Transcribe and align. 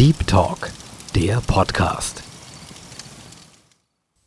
Deep 0.00 0.26
Talk, 0.26 0.70
der 1.14 1.42
Podcast. 1.42 2.22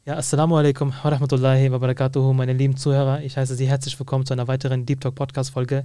Ja, 0.05 0.17
Assalamu 0.17 0.55
alaikum 0.55 0.93
wa 1.01 1.09
rahmatullahi 1.09 1.71
wa 1.71 1.79
barakatuhu, 1.79 2.31
meine 2.31 2.53
lieben 2.53 2.77
Zuhörer. 2.77 3.23
Ich 3.23 3.37
heiße 3.37 3.55
Sie 3.55 3.65
herzlich 3.65 3.97
willkommen 3.97 4.23
zu 4.23 4.33
einer 4.33 4.47
weiteren 4.47 4.85
Deep 4.85 5.01
Talk 5.01 5.15
Podcast 5.15 5.49
Folge. 5.49 5.83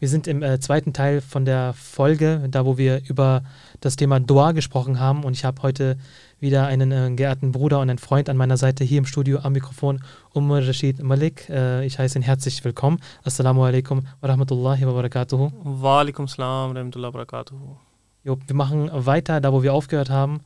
Wir 0.00 0.08
sind 0.08 0.26
im 0.26 0.42
äh, 0.42 0.58
zweiten 0.58 0.92
Teil 0.92 1.20
von 1.20 1.44
der 1.44 1.72
Folge, 1.74 2.48
da 2.50 2.66
wo 2.66 2.78
wir 2.78 3.00
über 3.08 3.44
das 3.80 3.94
Thema 3.94 4.18
Dua 4.18 4.50
gesprochen 4.50 4.98
haben. 4.98 5.22
Und 5.22 5.34
ich 5.34 5.44
habe 5.44 5.62
heute 5.62 5.98
wieder 6.40 6.66
einen 6.66 6.90
äh, 6.90 7.14
geehrten 7.14 7.52
Bruder 7.52 7.78
und 7.78 7.90
einen 7.90 7.98
Freund 7.98 8.28
an 8.28 8.36
meiner 8.36 8.56
Seite 8.56 8.82
hier 8.82 8.98
im 8.98 9.06
Studio 9.06 9.38
am 9.44 9.52
Mikrofon, 9.52 10.02
Umar 10.34 10.66
Rashid 10.66 11.00
Malik. 11.00 11.48
Äh, 11.48 11.86
ich 11.86 12.00
heiße 12.00 12.18
ihn 12.18 12.22
herzlich 12.22 12.64
willkommen. 12.64 12.98
Assalamu 13.22 13.62
alaikum 13.62 14.02
wa 14.20 14.30
rahmatullahi 14.30 14.84
wa 14.84 14.94
barakatuhu. 14.94 15.52
Wa 15.62 16.00
alaikum 16.00 16.26
salam 16.26 16.74
wa 16.74 16.80
rahmatullahi 16.80 17.14
wa 17.14 17.18
barakatuhu. 17.18 17.87
Jo, 18.24 18.38
wir 18.46 18.56
machen 18.56 18.90
weiter, 18.92 19.40
da 19.40 19.52
wo 19.52 19.62
wir 19.62 19.74
aufgehört 19.74 20.10
haben. 20.10 20.40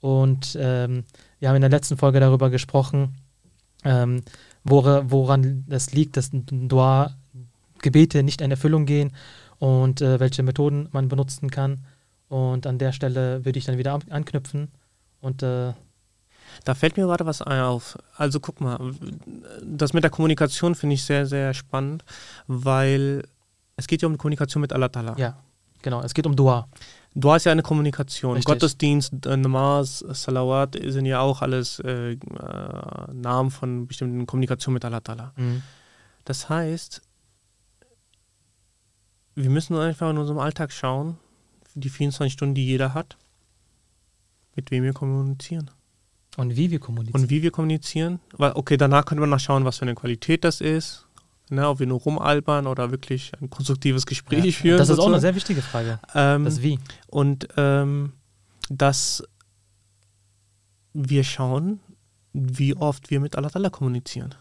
Und 0.00 0.56
ähm, 0.60 1.04
wir 1.40 1.48
haben 1.48 1.56
in 1.56 1.62
der 1.62 1.70
letzten 1.70 1.96
Folge 1.96 2.20
darüber 2.20 2.50
gesprochen, 2.50 3.16
ähm, 3.84 4.22
wora, 4.64 5.10
woran 5.10 5.64
das 5.68 5.92
liegt, 5.92 6.16
dass 6.16 6.30
Dua 6.32 7.14
Gebete 7.80 8.22
nicht 8.22 8.40
in 8.40 8.50
Erfüllung 8.50 8.86
gehen 8.86 9.12
und 9.58 10.00
äh, 10.00 10.20
welche 10.20 10.42
Methoden 10.42 10.88
man 10.92 11.08
benutzen 11.08 11.50
kann. 11.50 11.84
Und 12.28 12.66
an 12.66 12.78
der 12.78 12.92
Stelle 12.92 13.44
würde 13.44 13.58
ich 13.58 13.64
dann 13.64 13.78
wieder 13.78 13.98
anknüpfen 14.10 14.68
und 15.20 15.42
äh, 15.42 15.72
da 16.64 16.74
fällt 16.74 16.96
mir 16.96 17.06
gerade 17.06 17.26
was 17.26 17.42
auf. 17.42 17.98
Also 18.16 18.40
guck 18.40 18.60
mal, 18.60 18.92
das 19.62 19.92
mit 19.92 20.02
der 20.02 20.10
Kommunikation 20.10 20.74
finde 20.74 20.94
ich 20.94 21.04
sehr, 21.04 21.26
sehr 21.26 21.54
spannend, 21.54 22.04
weil 22.46 23.22
es 23.76 23.86
geht 23.86 24.02
ja 24.02 24.08
um 24.08 24.18
Kommunikation 24.18 24.60
mit 24.60 24.72
Allah 24.72 24.86
Ta'ala. 24.86 25.18
Ja, 25.18 25.38
genau. 25.82 26.02
Es 26.02 26.14
geht 26.14 26.26
um 26.26 26.34
Dua. 26.34 26.68
Du 27.14 27.32
hast 27.32 27.44
ja 27.44 27.52
eine 27.52 27.62
Kommunikation. 27.62 28.34
Richtig. 28.34 28.52
Gottesdienst, 28.52 29.26
äh, 29.26 29.36
Namaz, 29.36 30.04
Salawat 30.06 30.78
sind 30.84 31.06
ja 31.06 31.20
auch 31.20 31.42
alles 31.42 31.80
äh, 31.80 32.12
äh, 32.12 32.16
Namen 33.12 33.50
von 33.50 33.86
bestimmten 33.86 34.26
Kommunikationen 34.26 34.74
mit 34.74 34.84
Allah 34.84 34.98
Ta'ala. 34.98 35.32
Mhm. 35.36 35.62
Das 36.24 36.48
heißt, 36.48 37.02
wir 39.34 39.50
müssen 39.50 39.76
einfach 39.76 40.10
in 40.10 40.18
unserem 40.18 40.38
Alltag 40.38 40.72
schauen, 40.72 41.16
die 41.74 41.88
24 41.88 42.32
Stunden, 42.32 42.54
die 42.54 42.66
jeder 42.66 42.94
hat, 42.94 43.16
mit 44.54 44.70
wem 44.70 44.84
wir 44.84 44.92
kommunizieren. 44.92 45.70
Und 46.36 46.56
wie 46.56 46.70
wir 46.70 46.78
kommunizieren. 46.78 47.20
Und 47.20 47.30
wie 47.30 47.42
wir 47.42 47.50
kommunizieren. 47.50 48.20
Weil, 48.32 48.52
okay, 48.52 48.76
danach 48.76 49.04
können 49.04 49.20
wir 49.20 49.26
nachschauen, 49.26 49.64
was 49.64 49.78
für 49.78 49.82
eine 49.82 49.94
Qualität 49.96 50.44
das 50.44 50.60
ist. 50.60 51.07
Ne, 51.50 51.66
ob 51.66 51.78
wir 51.78 51.86
nur 51.86 52.00
rumalbern 52.00 52.66
oder 52.66 52.90
wirklich 52.90 53.32
ein 53.40 53.48
konstruktives 53.48 54.04
Gespräch 54.04 54.44
ja, 54.44 54.52
führen. 54.52 54.78
Das 54.78 54.88
ist 54.88 54.96
sozusagen. 54.96 55.12
auch 55.12 55.14
eine 55.14 55.20
sehr 55.20 55.34
wichtige 55.34 55.62
Frage. 55.62 55.98
Ähm, 56.14 56.44
das 56.44 56.62
Wie. 56.62 56.78
Und 57.06 57.48
ähm, 57.56 58.12
dass 58.68 59.22
wir 60.92 61.24
schauen, 61.24 61.80
wie 62.32 62.76
oft 62.76 63.10
wir 63.10 63.20
mit 63.20 63.36
Allah 63.36 63.48
Ta'ala 63.48 63.70
kommunizieren. 63.70 64.34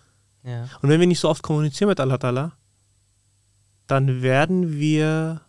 Ja. 0.43 0.67
Und 0.81 0.89
wenn 0.89 0.99
wir 0.99 1.07
nicht 1.07 1.19
so 1.19 1.29
oft 1.29 1.43
kommunizieren 1.43 1.89
mit 1.89 1.99
Allah 1.99 2.15
Ta'ala, 2.15 2.51
dann 3.87 4.21
werden 4.21 4.77
wir 4.77 5.41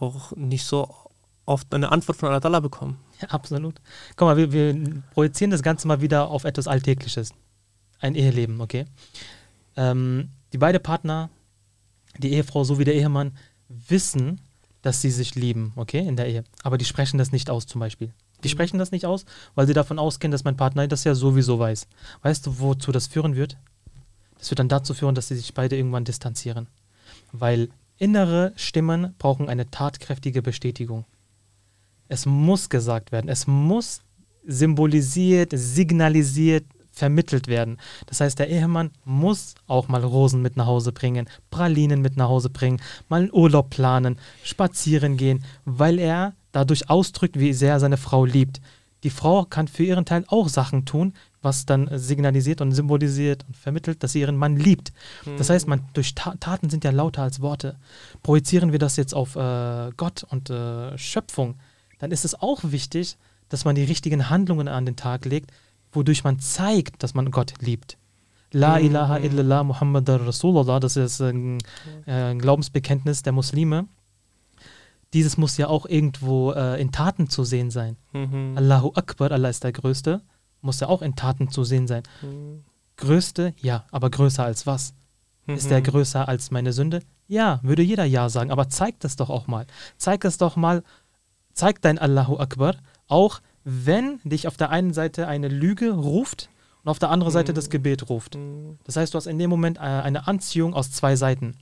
auch 0.00 0.32
nicht 0.36 0.64
so 0.64 0.94
oft 1.46 1.72
eine 1.74 1.92
Antwort 1.92 2.18
von 2.18 2.28
Allah 2.28 2.38
Ta'ala 2.38 2.60
bekommen. 2.60 2.98
ja, 3.20 3.28
absolut. 3.28 3.80
Guck 4.16 4.26
mal, 4.26 4.36
wir, 4.36 4.52
wir 4.52 5.02
projizieren 5.12 5.50
das 5.50 5.62
Ganze 5.62 5.88
mal 5.88 6.00
wieder 6.00 6.28
auf 6.28 6.44
etwas 6.44 6.68
Alltägliches. 6.68 7.32
Ein 8.00 8.14
Eheleben, 8.14 8.60
okay? 8.60 8.84
Ähm, 9.76 10.30
die 10.52 10.58
beiden 10.58 10.82
Partner, 10.82 11.30
die 12.18 12.32
Ehefrau 12.32 12.64
sowie 12.64 12.84
der 12.84 12.94
Ehemann, 12.94 13.36
wissen, 13.68 14.40
dass 14.82 15.02
sie 15.02 15.10
sich 15.10 15.34
lieben, 15.34 15.72
okay, 15.76 16.06
in 16.06 16.16
der 16.16 16.28
Ehe. 16.28 16.44
Aber 16.62 16.78
die 16.78 16.84
sprechen 16.84 17.18
das 17.18 17.32
nicht 17.32 17.50
aus, 17.50 17.66
zum 17.66 17.80
Beispiel. 17.80 18.12
Die 18.44 18.48
Mhm. 18.48 18.52
sprechen 18.52 18.78
das 18.78 18.92
nicht 18.92 19.06
aus, 19.06 19.24
weil 19.54 19.66
sie 19.66 19.72
davon 19.74 19.98
ausgehen, 19.98 20.30
dass 20.30 20.44
mein 20.44 20.56
Partner 20.56 20.86
das 20.86 21.04
ja 21.04 21.14
sowieso 21.14 21.58
weiß. 21.58 21.86
Weißt 22.22 22.46
du, 22.46 22.60
wozu 22.60 22.92
das 22.92 23.06
führen 23.06 23.34
wird? 23.34 23.56
Das 24.38 24.50
wird 24.50 24.58
dann 24.58 24.68
dazu 24.68 24.94
führen, 24.94 25.14
dass 25.14 25.28
sie 25.28 25.36
sich 25.36 25.54
beide 25.54 25.76
irgendwann 25.76 26.04
distanzieren. 26.04 26.68
Weil 27.32 27.68
innere 27.98 28.52
Stimmen 28.56 29.14
brauchen 29.18 29.48
eine 29.48 29.70
tatkräftige 29.70 30.42
Bestätigung. 30.42 31.04
Es 32.08 32.26
muss 32.26 32.68
gesagt 32.68 33.10
werden. 33.10 33.28
Es 33.28 33.46
muss 33.46 34.02
symbolisiert, 34.46 35.50
signalisiert, 35.54 36.64
vermittelt 36.96 37.46
werden. 37.46 37.76
Das 38.06 38.20
heißt, 38.20 38.38
der 38.38 38.48
Ehemann 38.48 38.90
muss 39.04 39.54
auch 39.66 39.86
mal 39.86 40.02
Rosen 40.02 40.40
mit 40.42 40.56
nach 40.56 40.66
Hause 40.66 40.92
bringen, 40.92 41.28
Pralinen 41.50 42.00
mit 42.00 42.16
nach 42.16 42.28
Hause 42.28 42.48
bringen, 42.50 42.80
mal 43.08 43.20
einen 43.20 43.32
Urlaub 43.32 43.70
planen, 43.70 44.18
spazieren 44.42 45.16
gehen, 45.16 45.44
weil 45.64 45.98
er 45.98 46.32
dadurch 46.52 46.88
ausdrückt, 46.88 47.38
wie 47.38 47.52
sehr 47.52 47.72
er 47.72 47.80
seine 47.80 47.98
Frau 47.98 48.24
liebt. 48.24 48.60
Die 49.04 49.10
Frau 49.10 49.44
kann 49.44 49.68
für 49.68 49.84
ihren 49.84 50.06
Teil 50.06 50.24
auch 50.28 50.48
Sachen 50.48 50.86
tun, 50.86 51.12
was 51.42 51.66
dann 51.66 51.88
signalisiert 51.92 52.62
und 52.62 52.72
symbolisiert 52.72 53.44
und 53.46 53.56
vermittelt, 53.56 54.02
dass 54.02 54.12
sie 54.12 54.20
ihren 54.20 54.36
Mann 54.36 54.56
liebt. 54.56 54.92
Das 55.36 55.50
heißt, 55.50 55.68
man, 55.68 55.84
durch 55.92 56.14
Ta 56.14 56.34
Taten 56.40 56.70
sind 56.70 56.82
ja 56.82 56.90
lauter 56.90 57.22
als 57.22 57.40
Worte. 57.40 57.76
Projizieren 58.22 58.72
wir 58.72 58.78
das 58.78 58.96
jetzt 58.96 59.14
auf 59.14 59.36
äh, 59.36 59.90
Gott 59.96 60.24
und 60.28 60.48
äh, 60.50 60.96
Schöpfung, 60.96 61.56
dann 61.98 62.10
ist 62.10 62.24
es 62.24 62.34
auch 62.40 62.60
wichtig, 62.64 63.16
dass 63.48 63.64
man 63.64 63.74
die 63.74 63.84
richtigen 63.84 64.28
Handlungen 64.28 64.66
an 64.66 64.86
den 64.86 64.96
Tag 64.96 65.24
legt, 65.24 65.52
wodurch 65.96 66.22
man 66.24 66.38
zeigt, 66.38 67.02
dass 67.02 67.14
man 67.14 67.30
Gott 67.30 67.54
liebt. 67.60 67.96
La 68.52 68.78
Mhm. 68.78 68.84
ilaha 68.86 69.16
illallah 69.18 69.64
Muhammad 69.64 70.08
Rasulullah, 70.08 70.78
das 70.78 70.96
ist 70.96 71.20
ein, 71.20 71.58
äh, 72.06 72.12
ein 72.30 72.38
Glaubensbekenntnis 72.38 73.22
der 73.22 73.32
Muslime. 73.32 73.86
Dieses 75.12 75.36
muss 75.36 75.56
ja 75.56 75.68
auch 75.68 75.86
irgendwo 75.86 76.52
äh, 76.52 76.80
in 76.80 76.92
Taten 76.92 77.28
zu 77.28 77.44
sehen 77.44 77.70
sein. 77.70 77.96
Mhm. 78.12 78.54
Allahu 78.56 78.92
Akbar, 78.94 79.30
Allah 79.32 79.48
ist 79.48 79.64
der 79.64 79.72
Größte, 79.72 80.20
muss 80.60 80.80
ja 80.80 80.88
auch 80.88 81.02
in 81.02 81.14
Taten 81.16 81.48
zu 81.50 81.64
sehen 81.64 81.86
sein. 81.86 82.02
Mhm. 82.22 82.64
Größte, 82.96 83.54
ja, 83.60 83.84
aber 83.90 84.10
größer 84.10 84.44
als 84.44 84.66
was? 84.66 84.94
Ist 85.46 85.70
der 85.70 85.78
Mhm. 85.80 85.84
größer 85.84 86.28
als 86.28 86.50
meine 86.50 86.72
Sünde? 86.72 87.00
Ja, 87.28 87.60
würde 87.62 87.82
jeder 87.82 88.04
Ja 88.04 88.28
sagen, 88.28 88.50
aber 88.50 88.68
zeig 88.68 88.98
das 89.00 89.16
doch 89.16 89.30
auch 89.30 89.46
mal. 89.46 89.66
Zeig 89.96 90.24
es 90.24 90.38
doch 90.38 90.56
mal, 90.56 90.82
zeig 91.52 91.80
dein 91.82 91.98
Allahu 91.98 92.38
Akbar, 92.38 92.76
auch 93.06 93.40
wenn 93.68 94.20
dich 94.22 94.46
auf 94.46 94.56
der 94.56 94.70
einen 94.70 94.94
Seite 94.94 95.26
eine 95.26 95.48
Lüge 95.48 95.90
ruft 95.90 96.48
und 96.84 96.90
auf 96.90 97.00
der 97.00 97.10
anderen 97.10 97.32
Seite 97.32 97.52
das 97.52 97.68
Gebet 97.68 98.08
ruft. 98.08 98.36
Mhm. 98.36 98.78
Das 98.84 98.94
heißt, 98.96 99.12
du 99.12 99.16
hast 99.16 99.26
in 99.26 99.40
dem 99.40 99.50
Moment 99.50 99.78
äh, 99.78 99.80
eine 99.80 100.28
Anziehung 100.28 100.72
aus 100.72 100.92
zwei 100.92 101.16
Seiten. 101.16 101.56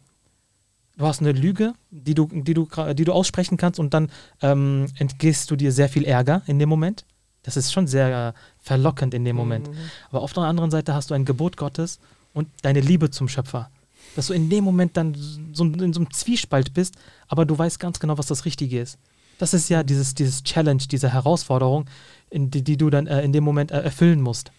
Du 0.98 1.06
hast 1.06 1.22
eine 1.22 1.32
Lüge, 1.32 1.72
die 1.90 2.14
du, 2.14 2.28
die 2.30 2.52
du, 2.52 2.68
die 2.92 3.04
du 3.04 3.12
aussprechen 3.12 3.56
kannst 3.56 3.80
und 3.80 3.94
dann 3.94 4.10
ähm, 4.42 4.86
entgehst 4.98 5.50
du 5.50 5.56
dir 5.56 5.72
sehr 5.72 5.88
viel 5.88 6.04
Ärger 6.04 6.42
in 6.46 6.58
dem 6.58 6.68
Moment. 6.68 7.06
Das 7.42 7.56
ist 7.56 7.72
schon 7.72 7.86
sehr 7.86 8.34
äh, 8.34 8.40
verlockend 8.60 9.14
in 9.14 9.24
dem 9.24 9.36
Moment. 9.36 9.68
Mhm. 9.68 9.76
Aber 10.10 10.20
auf 10.20 10.34
der 10.34 10.42
anderen 10.42 10.70
Seite 10.70 10.92
hast 10.92 11.10
du 11.10 11.14
ein 11.14 11.24
Gebot 11.24 11.56
Gottes 11.56 12.00
und 12.34 12.48
deine 12.60 12.80
Liebe 12.80 13.10
zum 13.10 13.28
Schöpfer. 13.28 13.70
Dass 14.14 14.26
du 14.26 14.34
in 14.34 14.50
dem 14.50 14.62
Moment 14.62 14.98
dann 14.98 15.14
so 15.14 15.64
in 15.64 15.94
so 15.94 16.00
einem 16.00 16.12
Zwiespalt 16.12 16.74
bist, 16.74 16.96
aber 17.28 17.46
du 17.46 17.56
weißt 17.56 17.80
ganz 17.80 17.98
genau, 17.98 18.18
was 18.18 18.26
das 18.26 18.44
Richtige 18.44 18.78
ist. 18.78 18.98
Das 19.38 19.54
ist 19.54 19.68
ja 19.68 19.82
dieses, 19.82 20.14
dieses 20.14 20.42
Challenge, 20.42 20.82
diese 20.90 21.12
Herausforderung, 21.12 21.86
in 22.30 22.50
die, 22.50 22.62
die 22.62 22.76
du 22.76 22.90
dann 22.90 23.06
äh, 23.06 23.22
in 23.22 23.32
dem 23.32 23.44
Moment 23.44 23.70
äh, 23.70 23.80
erfüllen 23.80 24.20
musst. 24.20 24.50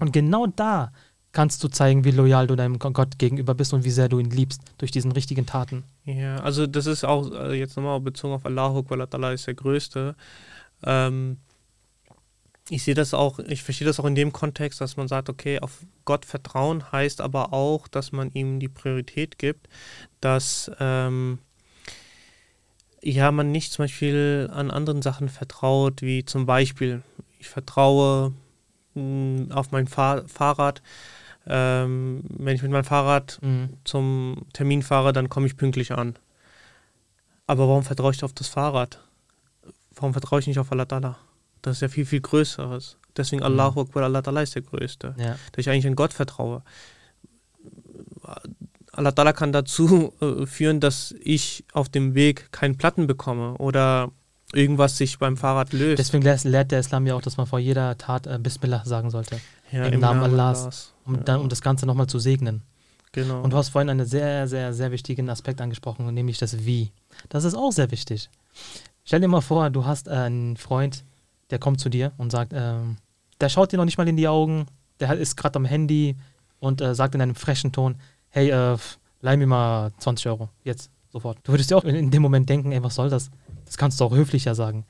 Und 0.00 0.12
genau 0.12 0.46
da 0.46 0.92
kannst 1.32 1.62
du 1.62 1.68
zeigen, 1.68 2.04
wie 2.04 2.12
loyal 2.12 2.46
du 2.46 2.56
deinem 2.56 2.78
Gott 2.78 3.18
gegenüber 3.18 3.54
bist 3.54 3.74
und 3.74 3.84
wie 3.84 3.90
sehr 3.90 4.08
du 4.08 4.18
ihn 4.18 4.30
liebst 4.30 4.62
durch 4.78 4.90
diesen 4.90 5.12
richtigen 5.12 5.44
Taten. 5.44 5.84
Ja, 6.04 6.36
also 6.36 6.66
das 6.66 6.86
ist 6.86 7.04
auch 7.04 7.30
äh, 7.30 7.58
jetzt 7.58 7.76
nochmal 7.76 8.00
bezogen 8.00 8.32
auf 8.32 8.46
Allahu 8.46 8.78
Akbar, 8.78 9.06
Allah 9.12 9.32
ist 9.32 9.46
der 9.46 9.54
Größte. 9.54 10.16
Ähm, 10.82 11.36
ich 12.70 12.82
sehe 12.82 12.94
das 12.94 13.14
auch, 13.14 13.38
ich 13.38 13.62
verstehe 13.62 13.86
das 13.86 14.00
auch 14.00 14.06
in 14.06 14.14
dem 14.14 14.32
Kontext, 14.32 14.80
dass 14.80 14.96
man 14.96 15.08
sagt, 15.08 15.28
okay, 15.28 15.60
auf 15.60 15.84
Gott 16.04 16.24
vertrauen 16.24 16.90
heißt 16.90 17.20
aber 17.20 17.52
auch, 17.52 17.86
dass 17.86 18.12
man 18.12 18.30
ihm 18.32 18.58
die 18.58 18.68
Priorität 18.68 19.38
gibt, 19.38 19.68
dass 20.20 20.70
ähm, 20.80 21.38
ja 23.14 23.30
man 23.32 23.52
nicht 23.52 23.72
zum 23.72 23.84
Beispiel 23.84 24.50
an 24.52 24.70
anderen 24.70 25.02
Sachen 25.02 25.28
vertraut, 25.28 26.02
wie 26.02 26.24
zum 26.24 26.46
Beispiel, 26.46 27.02
ich 27.38 27.48
vertraue 27.48 28.32
mh, 28.94 29.54
auf 29.54 29.70
mein 29.72 29.86
Fahr 29.88 30.26
Fahrrad. 30.28 30.82
Ähm, 31.48 32.24
wenn 32.28 32.56
ich 32.56 32.62
mit 32.62 32.72
meinem 32.72 32.84
Fahrrad 32.84 33.38
Mhm. 33.40 33.68
zum 33.84 34.46
Termin 34.52 34.82
fahre, 34.82 35.12
dann 35.12 35.28
komme 35.28 35.46
ich 35.46 35.56
pünktlich 35.56 35.92
an. 35.92 36.16
Aber 37.46 37.68
warum 37.68 37.84
vertraue 37.84 38.10
ich 38.12 38.24
auf 38.24 38.32
das 38.32 38.48
Fahrrad? 38.48 38.98
Warum 39.94 40.12
vertraue 40.12 40.40
ich 40.40 40.46
nicht 40.48 40.58
auf 40.58 40.72
Allah 40.72 40.82
Ta'ala? 40.84 41.14
Das 41.62 41.76
ist 41.76 41.82
ja 41.82 41.88
viel, 41.88 42.04
viel 42.04 42.20
Größeres. 42.20 42.96
Deswegen 43.16 43.40
Mhm. 43.40 43.46
Allahu 43.46 43.82
Akbar, 43.82 44.02
Allah 44.04 44.18
Ta'ala 44.20 44.42
ist 44.42 44.56
der 44.56 44.62
Größte. 44.62 45.14
Ja. 45.18 45.36
Dass 45.52 45.58
ich 45.58 45.70
eigentlich 45.70 45.86
an 45.86 45.94
Gott 45.94 46.12
vertraue. 46.12 46.62
Allah 48.96 49.10
Ta'ala 49.10 49.32
kann 49.32 49.52
dazu 49.52 50.12
äh, 50.20 50.46
führen, 50.46 50.80
dass 50.80 51.14
ich 51.20 51.64
auf 51.72 51.88
dem 51.88 52.14
Weg 52.14 52.50
keinen 52.52 52.76
Platten 52.76 53.06
bekomme 53.06 53.54
oder 53.58 54.10
irgendwas 54.52 54.96
sich 54.96 55.18
beim 55.18 55.36
Fahrrad 55.36 55.72
löst. 55.72 55.98
Deswegen 55.98 56.22
lehrt, 56.22 56.70
der 56.70 56.80
Islam 56.80 57.06
ja 57.06 57.14
auch, 57.14 57.22
dass 57.22 57.36
man 57.36 57.46
vor 57.46 57.58
jeder 57.58 57.98
Tat 57.98 58.26
äh, 58.26 58.38
Bismillah 58.38 58.84
sagen 58.84 59.10
sollte, 59.10 59.40
ja, 59.72 59.84
im 59.86 60.00
Namen 60.00 60.22
Allahs. 60.22 60.94
um, 61.04 61.16
Ja. 61.16 61.20
dann, 61.22 61.40
um 61.40 61.48
das 61.48 61.60
Ganze 61.60 61.84
nochmal 61.86 62.06
zu 62.06 62.18
segnen. 62.18 62.62
Genau. 63.12 63.40
Und 63.42 63.52
du 63.52 63.56
hast 63.56 63.70
vorhin 63.70 63.88
einen 63.88 64.06
sehr, 64.06 64.46
sehr, 64.46 64.72
sehr 64.74 64.90
wichtigen 64.92 65.28
Aspekt 65.30 65.60
angesprochen, 65.60 66.12
nämlich 66.12 66.38
das 66.38 66.64
Wie. 66.66 66.92
Das 67.28 67.44
ist 67.44 67.54
auch 67.54 67.72
sehr 67.72 67.90
wichtig. 67.90 68.28
Stell 69.04 69.20
dir 69.20 69.28
mal 69.28 69.40
vor, 69.40 69.70
du 69.70 69.84
hast 69.84 70.08
einen 70.08 70.56
Freund, 70.56 71.04
der 71.50 71.58
kommt 71.58 71.80
zu 71.80 71.88
dir 71.88 72.12
und 72.18 72.30
sagt, 72.30 72.52
ähm, 72.54 72.98
der 73.40 73.48
schaut 73.48 73.72
dir 73.72 73.78
noch 73.78 73.84
nicht 73.84 73.98
mal 73.98 74.08
in 74.08 74.16
die 74.16 74.28
Augen, 74.28 74.66
der 75.00 75.12
ist 75.16 75.36
gerade 75.36 75.56
am 75.56 75.64
Handy 75.64 76.16
und 76.58 76.80
äh, 76.80 76.94
sagt 76.94 77.14
in 77.14 77.20
einem 77.20 77.34
frechen 77.34 77.72
Ton, 77.72 77.96
hey, 78.36 78.50
äh, 78.50 78.76
leih 79.22 79.36
mir 79.36 79.46
mal 79.46 79.92
20 79.98 80.26
Euro, 80.28 80.50
jetzt, 80.62 80.90
sofort. 81.10 81.38
Du 81.42 81.52
würdest 81.52 81.70
dir 81.70 81.76
auch 81.76 81.84
in, 81.84 81.94
in 81.96 82.10
dem 82.10 82.22
Moment 82.22 82.48
denken, 82.48 82.70
ey, 82.72 82.82
was 82.82 82.94
soll 82.94 83.08
das? 83.08 83.30
Das 83.64 83.78
kannst 83.78 83.98
du 84.00 84.04
auch 84.04 84.14
höflicher 84.14 84.54
sagen. 84.54 84.84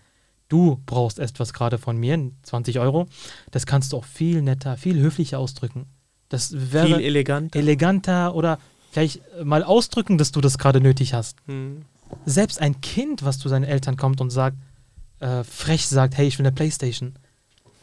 Du 0.48 0.80
brauchst 0.86 1.18
etwas 1.18 1.52
gerade 1.52 1.78
von 1.78 1.96
mir, 1.96 2.30
20 2.42 2.78
Euro. 2.78 3.06
Das 3.50 3.66
kannst 3.66 3.92
du 3.92 3.96
auch 3.96 4.04
viel 4.04 4.42
netter, 4.42 4.76
viel 4.76 5.00
höflicher 5.00 5.38
ausdrücken. 5.38 5.86
Das 6.28 6.72
wäre 6.72 6.86
Viel 6.86 7.00
eleganter. 7.00 7.58
eleganter 7.58 8.34
oder 8.34 8.58
vielleicht 8.90 9.20
mal 9.44 9.62
ausdrücken, 9.62 10.18
dass 10.18 10.32
du 10.32 10.40
das 10.40 10.58
gerade 10.58 10.80
nötig 10.80 11.14
hast. 11.14 11.38
Hm. 11.46 11.82
Selbst 12.24 12.60
ein 12.60 12.80
Kind, 12.80 13.24
was 13.24 13.38
zu 13.38 13.48
seinen 13.48 13.64
Eltern 13.64 13.96
kommt 13.96 14.20
und 14.20 14.30
sagt, 14.30 14.56
äh, 15.20 15.44
frech 15.44 15.86
sagt, 15.86 16.16
hey, 16.16 16.26
ich 16.26 16.38
will 16.38 16.46
eine 16.46 16.54
Playstation, 16.54 17.14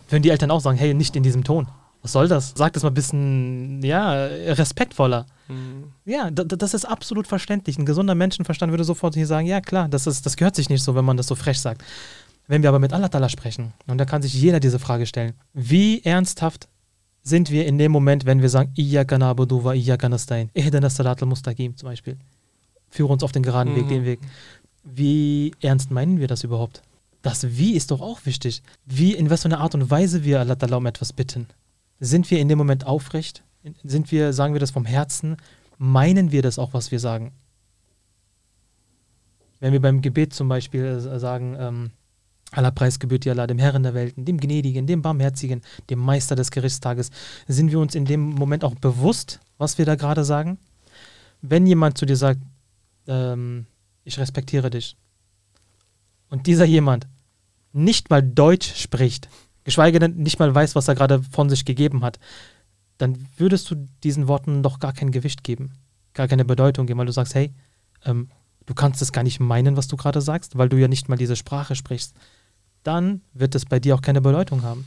würden 0.10 0.24
die 0.24 0.30
Eltern 0.30 0.52
auch 0.52 0.60
sagen, 0.60 0.78
hey, 0.78 0.94
nicht 0.94 1.16
in 1.16 1.24
diesem 1.24 1.44
Ton. 1.44 1.68
Was 2.02 2.12
soll 2.12 2.28
das? 2.28 2.54
Sag 2.56 2.74
das 2.74 2.84
mal 2.84 2.90
ein 2.90 2.94
bisschen, 2.96 3.82
ja, 3.82 4.26
respektvoller. 4.26 5.26
Hm. 5.48 5.92
Ja, 6.06 6.32
das 6.32 6.74
ist 6.74 6.86
absolut 6.86 7.28
verständlich. 7.28 7.78
Ein 7.78 7.86
gesunder 7.86 8.16
Menschenverstand 8.16 8.72
würde 8.72 8.84
sofort 8.84 9.14
hier 9.16 9.28
sagen, 9.28 9.46
ja 9.48 9.62
klar, 9.62 9.90
das, 9.90 10.08
ist, 10.08 10.26
das 10.26 10.38
gehört 10.38 10.56
sich 10.56 10.70
nicht 10.70 10.84
so, 10.84 10.96
wenn 10.96 11.06
man 11.06 11.18
das 11.18 11.28
so 11.28 11.36
frech 11.36 11.60
sagt. 11.60 11.84
Wenn 12.48 12.62
wir 12.62 12.70
aber 12.70 12.80
mit 12.80 12.92
Allah 12.94 13.08
Ta'ala 13.08 13.30
sprechen, 13.30 13.74
und 13.88 13.98
da 13.98 14.06
kann 14.06 14.22
sich 14.22 14.34
jeder 14.34 14.60
diese 14.60 14.80
Frage 14.80 15.06
stellen, 15.06 15.34
wie 15.54 16.02
ernsthaft 16.04 16.68
sind 17.22 17.52
wir 17.52 17.66
in 17.66 17.78
dem 17.78 17.92
Moment, 17.92 18.26
wenn 18.26 18.42
wir 18.42 18.50
sagen, 18.50 18.74
Iyaka 18.76 19.16
na'budu 19.16 19.64
wa 19.64 19.74
iyaka 19.74 20.08
nasta'in, 20.08 20.50
ihdina 20.54 20.90
salat 20.90 21.22
al-mustaqim 21.22 21.78
zum 21.78 21.88
Beispiel. 21.88 22.18
Führe 22.90 23.14
uns 23.14 23.24
auf 23.24 23.32
den 23.32 23.44
geraden 23.44 23.76
Weg, 23.76 23.86
Mhm. 23.86 23.90
den 23.90 24.06
Weg. 24.06 24.20
Wie 24.84 25.54
ernst 25.62 25.90
meinen 25.90 26.20
wir 26.20 26.28
das 26.28 26.44
überhaupt? 26.44 26.82
Das 27.22 27.58
Wie 27.58 27.74
ist 27.76 27.92
doch 27.92 28.02
auch 28.02 28.26
wichtig. 28.26 28.62
Wie, 28.86 29.14
in 29.14 29.30
was 29.30 29.44
für 29.44 29.46
einer 29.48 29.62
Art 29.62 29.74
und 29.74 29.90
Weise 29.90 30.26
wir 30.26 30.42
Allah 30.42 30.56
Ta'ala 30.56 30.76
um 30.76 30.86
etwas 30.86 31.14
bitten. 31.14 31.48
Sind 32.02 32.30
wir 32.30 32.40
in 32.40 32.50
dem 32.50 32.58
Moment 32.58 32.86
aufrecht? 32.86 33.44
Sind 33.84 34.12
wir, 34.12 34.34
sagen 34.34 34.54
wir 34.54 34.60
das 34.60 34.72
vom 34.72 34.86
Herzen? 34.86 35.38
Meinen 35.78 36.32
wir 36.32 36.42
das 36.42 36.60
auch, 36.60 36.74
was 36.74 36.92
wir 36.92 37.00
sagen? 37.00 37.32
Wenn 39.60 39.74
wir 39.74 39.82
beim 39.82 40.02
Gebet 40.02 40.34
zum 40.34 40.50
Beispiel 40.50 40.84
äh, 40.84 41.20
sagen, 41.20 41.56
ähm, 41.58 41.92
aller 42.52 42.72
Preis 42.72 43.00
gebührt 43.00 43.26
dir 43.26 43.32
Allah, 43.32 43.48
dem 43.48 43.60
Herrn 43.60 43.84
der 43.84 43.94
Welten, 43.94 44.26
dem 44.26 44.40
Gnädigen, 44.40 44.86
dem 44.86 45.02
Barmherzigen, 45.02 45.62
dem 45.90 46.00
Meister 46.00 46.36
des 46.36 46.52
Gerichtstages, 46.52 47.10
sind 47.48 47.72
wir 47.72 47.80
uns 47.80 47.96
in 47.96 48.06
dem 48.06 48.22
Moment 48.22 48.64
auch 48.64 48.76
bewusst, 48.76 49.40
was 49.58 49.78
wir 49.78 49.86
da 49.86 49.96
gerade 49.96 50.24
sagen? 50.24 50.60
Wenn 51.42 51.66
jemand 51.66 51.98
zu 51.98 52.06
dir 52.06 52.18
sagt, 52.18 52.42
ähm, 53.08 53.66
ich 54.04 54.20
respektiere 54.20 54.70
dich, 54.70 54.98
und 56.30 56.48
dieser 56.48 56.66
jemand 56.66 57.08
nicht 57.74 58.10
mal 58.10 58.24
Deutsch 58.24 58.76
spricht, 58.76 59.30
geschweige 59.64 60.00
denn 60.00 60.16
nicht 60.16 60.40
mal 60.40 60.54
weiß, 60.54 60.76
was 60.76 60.88
er 60.88 60.96
gerade 60.96 61.22
von 61.22 61.50
sich 61.50 61.64
gegeben 61.64 62.04
hat, 62.04 62.20
dann 63.04 63.28
würdest 63.36 63.70
du 63.70 63.76
diesen 64.02 64.30
Worten 64.30 64.64
doch 64.64 64.80
gar 64.80 64.94
kein 64.94 65.12
Gewicht 65.12 65.44
geben, 65.44 65.72
gar 66.14 66.30
keine 66.30 66.46
Bedeutung 66.46 66.88
geben, 66.88 67.00
weil 67.00 67.06
du 67.06 67.12
sagst, 67.12 67.36
hey, 67.36 67.52
ähm, 68.06 68.30
du 68.66 68.74
kannst 68.74 69.02
es 69.02 69.12
gar 69.12 69.24
nicht 69.24 69.42
meinen, 69.42 69.76
was 69.76 69.90
du 69.90 69.98
gerade 69.98 70.22
sagst, 70.22 70.58
weil 70.58 70.70
du 70.70 70.78
ja 70.78 70.88
nicht 70.88 71.10
mal 71.10 71.18
diese 71.18 71.36
Sprache 71.36 71.76
sprichst. 71.76 72.16
Dann 72.84 73.20
wird 73.34 73.56
es 73.56 73.66
bei 73.66 73.82
dir 73.82 73.96
auch 73.96 74.02
keine 74.02 74.22
Bedeutung 74.22 74.64
haben. 74.64 74.86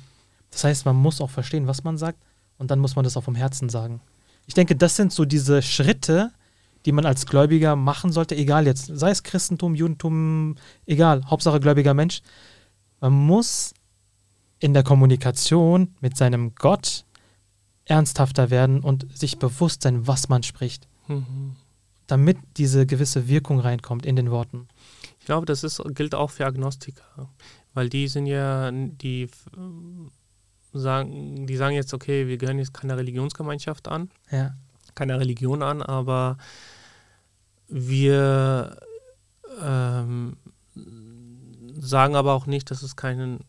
Das 0.50 0.64
heißt, 0.64 0.86
man 0.86 0.96
muss 0.96 1.20
auch 1.20 1.28
verstehen, 1.28 1.66
was 1.66 1.84
man 1.84 1.98
sagt 1.98 2.18
und 2.56 2.70
dann 2.70 2.78
muss 2.78 2.96
man 2.96 3.04
das 3.04 3.18
auch 3.18 3.24
vom 3.24 3.34
Herzen 3.34 3.68
sagen. 3.68 4.00
Ich 4.46 4.54
denke, 4.54 4.76
das 4.76 4.96
sind 4.96 5.12
so 5.12 5.26
diese 5.26 5.60
Schritte, 5.60 6.32
die 6.86 6.92
man 6.92 7.04
als 7.04 7.26
Gläubiger 7.26 7.76
machen 7.76 8.12
sollte, 8.12 8.34
egal 8.34 8.64
jetzt, 8.64 8.86
sei 8.86 9.10
es 9.10 9.24
Christentum, 9.24 9.74
Judentum, 9.74 10.54
egal, 10.86 11.22
Hauptsache 11.26 11.60
gläubiger 11.60 11.92
Mensch. 11.92 12.22
Man 13.00 13.12
muss 13.12 13.74
in 14.58 14.72
der 14.72 14.84
Kommunikation 14.84 15.94
mit 16.00 16.16
seinem 16.16 16.54
Gott 16.54 17.04
ernsthafter 17.86 18.50
werden 18.50 18.80
und 18.80 19.06
sich 19.16 19.38
bewusst 19.38 19.82
sein, 19.82 20.06
was 20.06 20.28
man 20.28 20.42
spricht, 20.42 20.86
Mhm. 21.08 21.56
damit 22.06 22.36
diese 22.56 22.84
gewisse 22.86 23.28
Wirkung 23.28 23.60
reinkommt 23.60 24.04
in 24.04 24.16
den 24.16 24.30
Worten. 24.30 24.68
Ich 25.20 25.26
glaube, 25.26 25.46
das 25.46 25.64
ist, 25.64 25.82
gilt 25.94 26.14
auch 26.14 26.30
für 26.30 26.46
Agnostiker, 26.46 27.28
weil 27.74 27.88
die 27.88 28.06
sind 28.08 28.26
ja, 28.26 28.70
die 28.72 29.28
sagen, 30.72 31.46
die 31.46 31.56
sagen 31.56 31.74
jetzt, 31.74 31.94
okay, 31.94 32.26
wir 32.26 32.36
gehören 32.38 32.58
jetzt 32.58 32.74
keiner 32.74 32.96
Religionsgemeinschaft 32.96 33.88
an, 33.88 34.10
Ja, 34.30 34.54
keiner 34.94 35.18
Religion 35.20 35.62
an, 35.62 35.82
aber 35.82 36.38
wir 37.68 38.76
ähm, 39.62 40.36
sagen 41.78 42.16
aber 42.16 42.32
auch 42.34 42.46
nicht, 42.46 42.70
dass 42.70 42.82
es 42.82 42.96
keinen, 42.96 43.40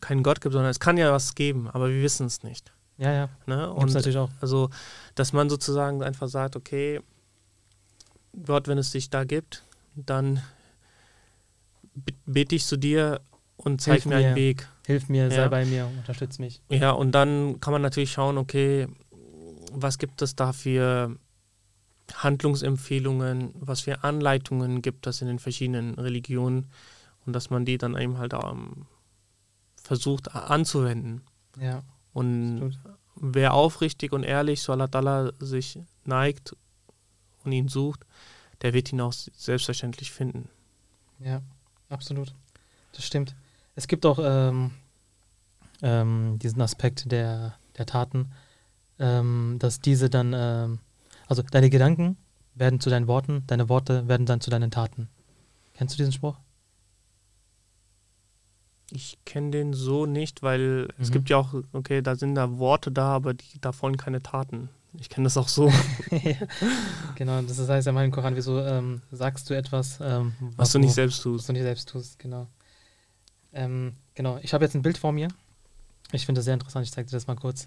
keinen 0.00 0.22
Gott 0.22 0.40
gibt, 0.40 0.52
sondern 0.52 0.70
es 0.70 0.80
kann 0.80 0.96
ja 0.98 1.12
was 1.12 1.34
geben, 1.34 1.68
aber 1.70 1.88
wir 1.88 2.02
wissen 2.02 2.26
es 2.26 2.42
nicht. 2.42 2.72
Ja, 2.98 3.12
ja. 3.12 3.28
Ne? 3.46 3.72
Gibt 3.76 3.88
es 3.90 3.94
natürlich 3.94 4.18
auch. 4.18 4.30
Also, 4.40 4.70
dass 5.14 5.32
man 5.32 5.48
sozusagen 5.50 6.02
einfach 6.02 6.28
sagt, 6.28 6.56
okay, 6.56 7.00
Gott, 8.44 8.68
wenn 8.68 8.78
es 8.78 8.90
dich 8.90 9.10
da 9.10 9.24
gibt, 9.24 9.64
dann 9.94 10.42
bete 12.26 12.54
ich 12.54 12.64
zu 12.66 12.76
dir 12.76 13.20
und 13.56 13.80
zeig 13.80 13.94
Hilf 14.02 14.06
mir 14.06 14.16
mir. 14.18 14.26
einen 14.28 14.36
Weg. 14.36 14.68
Hilf 14.86 15.08
mir, 15.08 15.30
sei 15.30 15.36
Ja. 15.36 15.48
bei 15.48 15.64
mir, 15.64 15.86
unterstütz 15.86 16.38
mich. 16.38 16.60
Ja, 16.68 16.90
und 16.90 17.12
dann 17.12 17.60
kann 17.60 17.72
man 17.72 17.82
natürlich 17.82 18.12
schauen, 18.12 18.38
okay, 18.38 18.86
was 19.72 19.98
gibt 19.98 20.22
es 20.22 20.36
da 20.36 20.52
für 20.52 21.16
Handlungsempfehlungen, 22.14 23.52
was 23.54 23.80
für 23.80 24.04
Anleitungen 24.04 24.82
gibt 24.82 25.06
es 25.06 25.20
in 25.22 25.28
den 25.28 25.38
verschiedenen 25.38 25.94
Religionen 25.94 26.66
und 27.24 27.32
dass 27.32 27.50
man 27.50 27.64
die 27.64 27.78
dann 27.78 27.96
eben 27.96 28.18
halt 28.18 28.32
ähm, 28.34 28.86
versucht 29.82 30.34
anzuwenden. 30.34 31.22
Ja, 31.58 31.82
Und 32.16 32.78
wer 33.14 33.52
aufrichtig 33.52 34.12
und 34.12 34.22
ehrlich 34.22 34.62
zu 34.62 34.72
Allah 34.72 34.86
Ta'ala 34.86 35.34
sich 35.38 35.78
neigt 36.06 36.56
und 37.44 37.52
ihn 37.52 37.68
sucht, 37.68 38.06
der 38.62 38.72
wird 38.72 38.90
ihn 38.90 39.02
auch 39.02 39.12
selbstverständlich 39.12 40.12
finden. 40.12 40.48
Ja, 41.18 41.42
absolut. 41.90 42.32
Das 42.92 43.04
stimmt. 43.04 43.36
Es 43.74 43.86
gibt 43.86 44.06
auch 44.06 44.18
ähm, 44.18 44.70
ähm, 45.82 46.38
diesen 46.38 46.62
Aspekt 46.62 47.12
der, 47.12 47.58
der 47.76 47.84
Taten, 47.84 48.32
ähm, 48.98 49.56
dass 49.58 49.82
diese 49.82 50.08
dann, 50.08 50.32
ähm, 50.34 50.78
also 51.26 51.42
deine 51.42 51.68
Gedanken 51.68 52.16
werden 52.54 52.80
zu 52.80 52.88
deinen 52.88 53.08
Worten, 53.08 53.44
deine 53.46 53.68
Worte 53.68 54.08
werden 54.08 54.24
dann 54.24 54.40
zu 54.40 54.48
deinen 54.48 54.70
Taten. 54.70 55.10
Kennst 55.74 55.94
du 55.94 55.98
diesen 55.98 56.14
Spruch? 56.14 56.38
Ich 58.92 59.18
kenne 59.24 59.50
den 59.50 59.72
so 59.72 60.06
nicht, 60.06 60.42
weil 60.42 60.88
es 60.98 61.08
Mhm. 61.08 61.12
gibt 61.12 61.28
ja 61.30 61.38
auch, 61.38 61.54
okay, 61.72 62.02
da 62.02 62.14
sind 62.14 62.34
da 62.36 62.58
Worte 62.58 62.92
da, 62.92 63.08
aber 63.14 63.34
die, 63.34 63.60
da 63.60 63.72
folgen 63.72 63.96
keine 63.96 64.22
Taten. 64.22 64.68
Ich 64.98 65.08
kenne 65.10 65.24
das 65.24 65.36
auch 65.36 65.48
so, 65.48 65.68
ja, 66.10 66.36
genau, 67.16 67.42
das 67.42 67.68
heißt 67.68 67.86
ja 67.86 67.92
mal 67.92 68.04
im 68.04 68.12
Koran, 68.12 68.36
wieso 68.36 68.60
ähm, 68.60 69.02
sagst 69.10 69.50
du 69.50 69.54
etwas, 69.54 69.98
ähm, 70.00 70.32
was 70.56 70.72
du 70.72 70.78
nicht 70.78 70.94
selbst 70.94 71.18
was 71.18 71.22
tust. 71.24 71.48
du 71.48 71.52
nicht 71.52 71.62
selbst 71.62 71.88
tust, 71.88 72.18
genau. 72.18 72.46
Ähm, 73.52 73.94
genau, 74.14 74.38
ich 74.42 74.54
habe 74.54 74.64
jetzt 74.64 74.74
ein 74.74 74.82
Bild 74.82 74.96
vor 74.98 75.12
mir. 75.12 75.28
Ich 76.12 76.24
finde 76.24 76.38
das 76.38 76.44
sehr 76.46 76.54
interessant, 76.54 76.86
ich 76.86 76.92
zeige 76.92 77.06
dir 77.08 77.16
das 77.16 77.26
mal 77.26 77.36
kurz. 77.36 77.66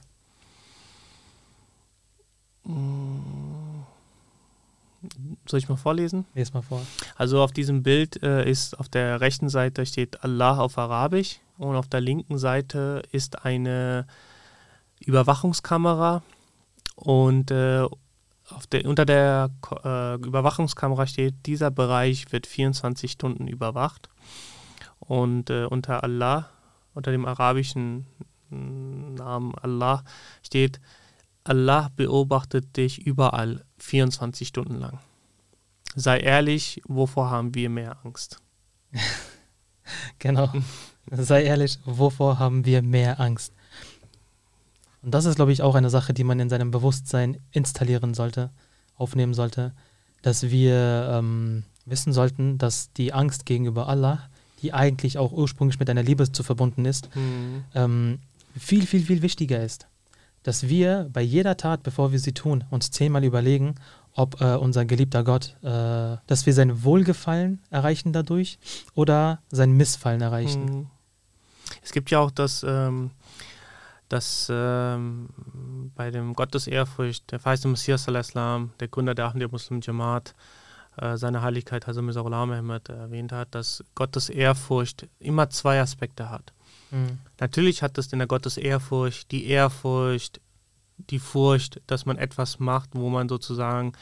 Soll 5.49 5.57
ich 5.57 5.67
mal 5.67 5.77
vorlesen? 5.77 6.25
Lies 6.35 6.53
mal 6.53 6.61
vor. 6.61 6.85
Also 7.15 7.41
auf 7.41 7.51
diesem 7.51 7.81
Bild 7.81 8.21
äh, 8.21 8.47
ist 8.47 8.79
auf 8.79 8.87
der 8.87 9.19
rechten 9.19 9.49
Seite 9.49 9.85
steht 9.87 10.23
Allah 10.23 10.59
auf 10.59 10.77
Arabisch 10.77 11.39
und 11.57 11.75
auf 11.75 11.87
der 11.87 12.01
linken 12.01 12.37
Seite 12.37 13.01
ist 13.11 13.45
eine 13.45 14.05
Überwachungskamera 14.99 16.21
und 16.95 17.49
äh, 17.49 17.87
der, 18.71 18.85
unter 18.85 19.05
der 19.05 19.49
äh, 19.83 20.15
Überwachungskamera 20.15 21.07
steht, 21.07 21.33
dieser 21.47 21.71
Bereich 21.71 22.31
wird 22.31 22.45
24 22.45 23.11
Stunden 23.11 23.47
überwacht 23.47 24.07
und 24.99 25.49
äh, 25.49 25.65
unter 25.65 26.03
Allah, 26.03 26.47
unter 26.93 27.11
dem 27.11 27.25
arabischen 27.25 28.05
mm, 28.51 29.15
Namen 29.15 29.55
Allah 29.55 30.03
steht, 30.43 30.79
Allah 31.43 31.89
beobachtet 31.95 32.77
dich 32.77 32.99
überall 32.99 33.65
24 33.79 34.47
Stunden 34.47 34.75
lang. 34.75 34.99
Sei 35.95 36.19
ehrlich, 36.19 36.81
wovor 36.87 37.29
haben 37.29 37.53
wir 37.55 37.69
mehr 37.69 37.97
Angst? 38.03 38.37
Genau. 40.19 40.53
Sei 41.09 41.45
ehrlich, 41.45 41.79
wovor 41.83 42.37
haben 42.37 42.63
wir 42.63 42.83
mehr 42.83 43.19
Angst? 43.19 43.53
Und 45.01 45.15
das 45.15 45.25
ist, 45.25 45.35
glaube 45.35 45.51
ich, 45.51 45.61
auch 45.63 45.73
eine 45.73 45.89
Sache, 45.89 46.13
die 46.13 46.23
man 46.23 46.39
in 46.39 46.49
seinem 46.49 46.69
Bewusstsein 46.71 47.37
installieren 47.51 48.13
sollte, 48.13 48.51
aufnehmen 48.97 49.33
sollte, 49.33 49.73
dass 50.21 50.51
wir 50.51 51.09
ähm, 51.11 51.63
wissen 51.85 52.13
sollten, 52.13 52.57
dass 52.57 52.91
die 52.93 53.13
Angst 53.13 53.45
gegenüber 53.45 53.87
Allah, 53.87 54.29
die 54.61 54.73
eigentlich 54.73 55.17
auch 55.17 55.31
ursprünglich 55.31 55.79
mit 55.79 55.89
einer 55.89 56.03
Liebe 56.03 56.31
zu 56.31 56.43
verbunden 56.43 56.85
ist, 56.85 57.09
ähm, 57.73 58.19
viel, 58.57 58.85
viel, 58.85 59.03
viel 59.03 59.21
wichtiger 59.21 59.63
ist. 59.63 59.87
Dass 60.43 60.67
wir 60.67 61.09
bei 61.11 61.21
jeder 61.21 61.57
Tat, 61.57 61.83
bevor 61.83 62.11
wir 62.11 62.19
sie 62.19 62.33
tun, 62.33 62.63
uns 62.69 62.91
zehnmal 62.91 63.23
überlegen, 63.23 63.75
ob 64.13 64.41
äh, 64.41 64.55
unser 64.55 64.85
geliebter 64.85 65.23
Gott, 65.23 65.55
äh, 65.61 66.17
dass 66.27 66.45
wir 66.45 66.53
sein 66.53 66.83
Wohlgefallen 66.83 67.61
erreichen 67.69 68.13
dadurch 68.13 68.59
oder 68.93 69.41
sein 69.49 69.71
Missfallen 69.71 70.21
erreichen. 70.21 70.65
Mhm. 70.65 70.87
Es 71.83 71.91
gibt 71.91 72.11
ja 72.11 72.19
auch 72.19 72.31
das, 72.31 72.65
ähm, 72.67 73.11
das 74.09 74.47
ähm, 74.51 75.29
bei 75.95 76.11
dem 76.11 76.33
Gottesehrfurcht, 76.33 77.31
der 77.31 77.39
verheißene 77.39 77.71
Messias 77.71 78.07
al-Islam, 78.07 78.71
der 78.79 78.87
Gründer 78.87 79.15
der 79.15 79.25
Ahmadiyya 79.25 79.49
Muslim 79.51 79.81
Jamaat, 79.81 80.33
äh, 80.97 81.17
seine 81.17 81.41
Heiligkeit 81.41 81.87
Hazrat 81.87 82.03
Mirza 82.03 82.21
Ghulam 82.21 82.51
Ahmad 82.51 82.89
erwähnt 82.89 83.31
hat, 83.31 83.55
dass 83.55 83.83
Gottes 83.95 84.29
Ehrfurcht 84.29 85.07
immer 85.19 85.49
zwei 85.49 85.79
Aspekte 85.79 86.29
hat. 86.29 86.53
Mhm. 86.91 87.19
Natürlich 87.39 87.83
hat 87.83 87.97
es 87.97 88.11
in 88.11 88.19
der 88.19 88.27
Gottes 88.27 88.57
Ehrfurcht 88.57 89.31
die 89.31 89.45
Ehrfurcht, 89.45 90.41
die 91.09 91.19
Furcht, 91.19 91.81
dass 91.87 92.05
man 92.05 92.17
etwas 92.17 92.59
macht, 92.59 92.89
wo 92.93 93.09
man 93.09 93.29
sozusagen 93.29 93.93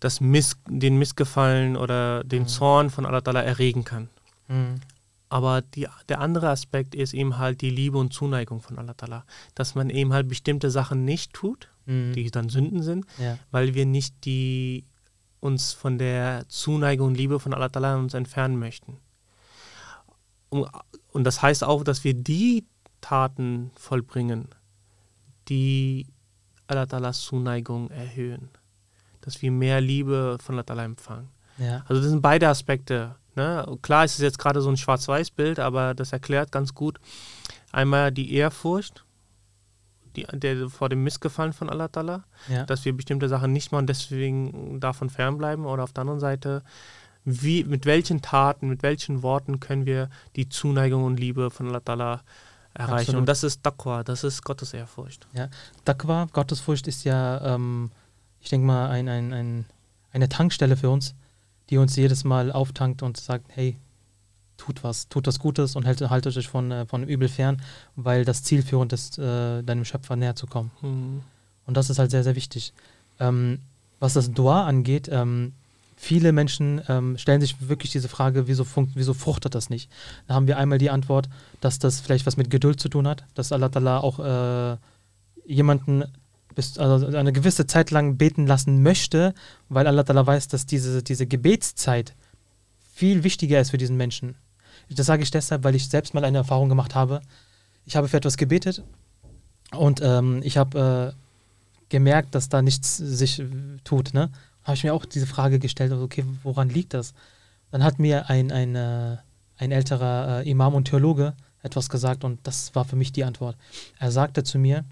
das 0.00 0.20
Miss, 0.20 0.56
den 0.68 0.98
Missgefallen 0.98 1.76
oder 1.76 2.22
den 2.24 2.42
Mhm. 2.42 2.48
Zorn 2.48 2.90
von 2.90 3.06
Allah 3.06 3.18
Ta'ala 3.20 3.40
erregen 3.40 3.84
kann. 3.84 4.08
Mhm. 4.48 4.80
Aber 5.28 5.62
die, 5.62 5.88
der 6.08 6.20
andere 6.20 6.50
Aspekt 6.50 6.94
ist 6.94 7.12
eben 7.14 7.38
halt 7.38 7.60
die 7.60 7.70
Liebe 7.70 7.98
und 7.98 8.12
Zuneigung 8.12 8.60
von 8.60 8.78
Allah 8.78 8.92
Ta'ala. 8.92 9.22
Dass 9.54 9.74
man 9.74 9.90
eben 9.90 10.12
halt 10.12 10.28
bestimmte 10.28 10.70
Sachen 10.70 11.04
nicht 11.04 11.32
tut, 11.32 11.68
Mhm. 11.86 12.12
die 12.14 12.30
dann 12.30 12.48
Sünden 12.48 12.82
sind, 12.82 13.06
ja. 13.18 13.38
weil 13.52 13.74
wir 13.74 13.86
nicht 13.86 14.24
die 14.24 14.84
uns 15.40 15.72
von 15.72 15.98
der 15.98 16.44
Zuneigung 16.48 17.08
und 17.08 17.14
Liebe 17.16 17.38
von 17.38 17.54
Allah 17.54 17.66
Ta'ala 17.66 17.96
uns 17.96 18.14
entfernen 18.14 18.58
möchten. 18.58 18.98
Und, 20.48 20.68
und 21.12 21.24
das 21.24 21.42
heißt 21.42 21.62
auch, 21.64 21.84
dass 21.84 22.02
wir 22.04 22.14
die 22.14 22.64
Taten 23.00 23.70
vollbringen, 23.76 24.48
die 25.48 26.06
Allah 26.66 26.84
Ta'alas 26.84 27.20
Zuneigung 27.22 27.90
erhöhen. 27.90 28.48
Dass 29.20 29.42
wir 29.42 29.50
mehr 29.50 29.80
Liebe 29.80 30.38
von 30.40 30.54
Allah 30.54 30.64
Ta'ala 30.64 30.84
empfangen. 30.84 31.28
ja. 31.58 31.84
Also 31.88 32.00
das 32.02 32.10
sind 32.10 32.22
beide 32.22 32.48
Aspekte. 32.48 33.16
Ne? 33.34 33.78
Klar 33.82 34.04
ist 34.04 34.14
es 34.14 34.20
jetzt 34.20 34.38
gerade 34.38 34.60
so 34.60 34.70
ein 34.70 34.76
Schwarz-Weiß-Bild, 34.76 35.58
aber 35.58 35.94
das 35.94 36.12
erklärt 36.12 36.52
ganz 36.52 36.74
gut 36.74 36.98
einmal 37.72 38.10
die 38.10 38.34
Ehrfurcht 38.34 39.04
die, 40.16 40.26
der, 40.32 40.70
vor 40.70 40.88
dem 40.88 41.04
Missgefallen 41.04 41.52
von 41.52 41.68
Allah 41.68 41.86
Ta'ala 41.86 42.22
ja. 42.48 42.64
dass 42.64 42.84
wir 42.84 42.96
bestimmte 42.96 43.28
Sachen 43.28 43.52
nicht 43.52 43.70
machen 43.70 43.82
und 43.82 43.88
deswegen 43.88 44.80
davon 44.80 45.10
fernbleiben. 45.10 45.66
Oder 45.66 45.84
auf 45.84 45.92
der 45.92 46.02
anderen 46.02 46.20
Seite, 46.20 46.62
wie, 47.24 47.64
mit 47.64 47.84
welchen 47.84 48.22
Taten, 48.22 48.68
mit 48.68 48.82
welchen 48.82 49.22
Worten 49.22 49.60
können 49.60 49.84
wir 49.84 50.08
die 50.36 50.48
Zuneigung 50.48 51.04
und 51.04 51.20
Liebe 51.20 51.50
von 51.50 51.68
Allah 51.68 51.80
Ta'ala 51.80 52.20
erreichen. 52.76 53.00
Absolut. 53.00 53.20
Und 53.20 53.26
das 53.26 53.42
ist 53.42 53.62
Taqwa, 53.62 54.04
das 54.04 54.24
ist 54.24 54.42
Gottes 54.42 54.74
Ehrfurcht. 54.74 55.26
Taqwa, 55.84 56.26
Gottesfurcht 56.32 56.86
ist 56.86 57.04
ja, 57.04 57.54
ähm, 57.54 57.90
ich 58.40 58.50
denke 58.50 58.66
mal, 58.66 58.88
ein, 58.90 59.08
ein, 59.08 59.32
ein, 59.32 59.64
eine 60.12 60.28
Tankstelle 60.28 60.76
für 60.76 60.90
uns, 60.90 61.14
die 61.70 61.78
uns 61.78 61.96
jedes 61.96 62.24
Mal 62.24 62.52
auftankt 62.52 63.02
und 63.02 63.16
sagt, 63.16 63.46
hey, 63.48 63.76
tut 64.56 64.84
was, 64.84 65.08
tut 65.08 65.26
was 65.26 65.38
Gutes 65.38 65.76
und 65.76 65.86
haltet, 65.86 66.10
haltet 66.10 66.36
euch 66.36 66.48
von, 66.48 66.70
äh, 66.70 66.86
von 66.86 67.04
Übel 67.04 67.28
fern, 67.28 67.62
weil 67.94 68.24
das 68.24 68.42
zielführend 68.42 68.92
ist, 68.92 69.18
äh, 69.18 69.62
deinem 69.62 69.84
Schöpfer 69.84 70.16
näher 70.16 70.36
zu 70.36 70.46
kommen. 70.46 70.70
Hm. 70.80 71.22
Und 71.66 71.76
das 71.76 71.90
ist 71.90 71.98
halt 71.98 72.10
sehr, 72.10 72.24
sehr 72.24 72.36
wichtig. 72.36 72.72
Ähm, 73.18 73.60
was 73.98 74.12
das 74.12 74.30
Dua 74.30 74.64
angeht, 74.66 75.08
ähm, 75.10 75.54
viele 75.96 76.32
Menschen 76.32 76.82
ähm, 76.88 77.18
stellen 77.18 77.40
sich 77.40 77.68
wirklich 77.68 77.90
diese 77.90 78.08
Frage, 78.08 78.46
wieso, 78.46 78.66
wieso 78.94 79.14
fruchtet 79.14 79.54
das 79.54 79.70
nicht? 79.70 79.90
Da 80.28 80.34
haben 80.34 80.46
wir 80.46 80.58
einmal 80.58 80.78
die 80.78 80.90
Antwort, 80.90 81.28
dass 81.60 81.78
das 81.78 82.00
vielleicht 82.00 82.26
was 82.26 82.36
mit 82.36 82.50
Geduld 82.50 82.78
zu 82.78 82.88
tun 82.88 83.08
hat, 83.08 83.24
dass 83.34 83.50
Allah 83.50 83.68
Ta'ala 83.68 83.98
auch 83.98 84.18
äh, 84.20 84.76
jemanden 85.46 86.04
bis, 86.54 86.78
also 86.78 87.06
eine 87.06 87.32
gewisse 87.32 87.66
Zeit 87.66 87.90
lang 87.90 88.16
beten 88.16 88.46
lassen 88.46 88.82
möchte, 88.82 89.34
weil 89.68 89.86
Allah 89.86 90.02
Ta'ala 90.02 90.26
weiß, 90.26 90.48
dass 90.48 90.66
diese, 90.66 91.02
diese 91.02 91.26
Gebetszeit 91.26 92.14
viel 92.92 93.24
wichtiger 93.24 93.60
ist 93.60 93.70
für 93.70 93.78
diesen 93.78 93.96
Menschen. 93.96 94.36
Das 94.90 95.06
sage 95.06 95.22
ich 95.22 95.30
deshalb, 95.30 95.64
weil 95.64 95.74
ich 95.74 95.88
selbst 95.88 96.14
mal 96.14 96.24
eine 96.24 96.38
Erfahrung 96.38 96.68
gemacht 96.68 96.94
habe. 96.94 97.20
Ich 97.86 97.96
habe 97.96 98.08
für 98.08 98.18
etwas 98.18 98.36
gebetet 98.36 98.84
und 99.72 100.00
ähm, 100.02 100.40
ich 100.44 100.56
habe 100.56 101.14
äh, 101.14 101.88
gemerkt, 101.88 102.34
dass 102.34 102.48
da 102.48 102.62
nichts 102.62 102.96
sich 102.96 103.40
äh, 103.40 103.46
tut. 103.84 104.14
Ne? 104.14 104.30
Habe 104.66 104.74
ich 104.74 104.82
mir 104.82 104.92
auch 104.92 105.04
diese 105.04 105.26
Frage 105.26 105.60
gestellt, 105.60 105.92
also, 105.92 106.02
okay, 106.02 106.24
woran 106.42 106.68
liegt 106.68 106.92
das? 106.92 107.14
Dann 107.70 107.84
hat 107.84 108.00
mir 108.00 108.28
ein, 108.28 108.50
ein, 108.50 108.74
äh, 108.74 109.16
ein 109.58 109.70
älterer 109.70 110.40
äh, 110.40 110.50
Imam 110.50 110.74
und 110.74 110.88
Theologe 110.88 111.34
etwas 111.62 111.88
gesagt 111.88 112.24
und 112.24 112.40
das 112.42 112.74
war 112.74 112.84
für 112.84 112.96
mich 112.96 113.12
die 113.12 113.22
Antwort. 113.22 113.56
Er 114.00 114.10
sagte 114.10 114.42
zu 114.42 114.58
mir, 114.58 114.84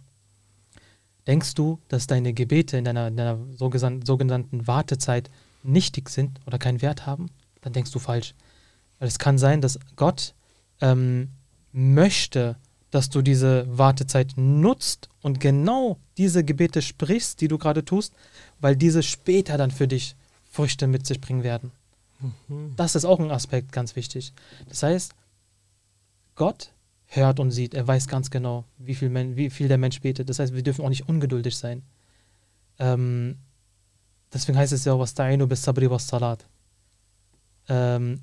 denkst 1.27 1.55
du, 1.55 1.81
dass 1.89 2.07
deine 2.07 2.33
Gebete 2.33 2.77
in 2.77 2.85
deiner, 2.85 3.09
in 3.09 3.17
deiner 3.17 3.39
sogenannten 3.57 4.67
Wartezeit 4.69 5.29
nichtig 5.65 6.09
sind 6.09 6.39
oder 6.47 6.59
keinen 6.59 6.81
Wert 6.81 7.05
haben? 7.05 7.31
Dann 7.61 7.73
denkst 7.73 7.91
du 7.91 7.99
falsch. 7.99 8.35
Weil 9.01 9.09
es 9.09 9.19
kann 9.19 9.39
sein, 9.39 9.61
dass 9.61 9.81
Gott 9.97 10.35
ähm, 10.81 11.31
möchte, 11.73 12.57
dass 12.93 13.11
du 13.11 13.23
diese 13.23 13.67
Wartezeit 13.77 14.35
nutzt 14.37 15.09
und 15.21 15.41
genau 15.41 15.99
diese 16.17 16.45
Gebete 16.45 16.81
sprichst, 16.81 17.41
die 17.41 17.49
du 17.49 17.59
gerade 17.59 17.85
tust, 17.85 18.15
weil 18.65 18.77
diese 18.77 19.03
später 19.03 19.59
dann 19.59 19.71
für 19.71 19.87
dich 19.87 20.17
Früchte 20.51 20.87
mit 20.87 21.07
sich 21.07 21.21
bringen 21.21 21.43
werden. 21.43 21.71
Mhm. 22.49 22.73
Das 22.77 22.95
ist 22.95 23.05
auch 23.05 23.21
ein 23.21 23.31
Aspekt 23.31 23.73
ganz 23.73 23.95
wichtig. 23.95 24.33
Das 24.71 24.83
heißt, 24.83 25.15
Gott 26.35 26.71
hört 27.09 27.41
und 27.41 27.51
sieht, 27.51 27.75
er 27.75 27.87
weiß 27.87 28.09
ganz 28.09 28.31
genau, 28.31 28.65
wie 28.79 28.95
viel, 28.95 29.11
Men 29.11 29.37
wie 29.37 29.51
viel 29.51 29.69
der 29.69 29.77
Mensch 29.77 30.01
betet. 30.01 30.31
Das 30.31 30.39
heißt, 30.39 30.55
wir 30.55 30.63
dürfen 30.63 30.83
auch 30.83 30.89
nicht 30.89 31.07
ungeduldig 31.11 31.55
sein. 31.55 31.83
Ähm, 32.79 33.37
deswegen 34.33 34.57
heißt 34.57 34.73
es 34.73 34.87
ja 34.87 34.95
auch, 34.95 35.01
Wasta'inu 35.01 35.45
bis 35.45 35.63
Sabri 35.63 35.91
was 35.91 36.09
Salat. 36.09 36.47
Ähm, 37.69 38.23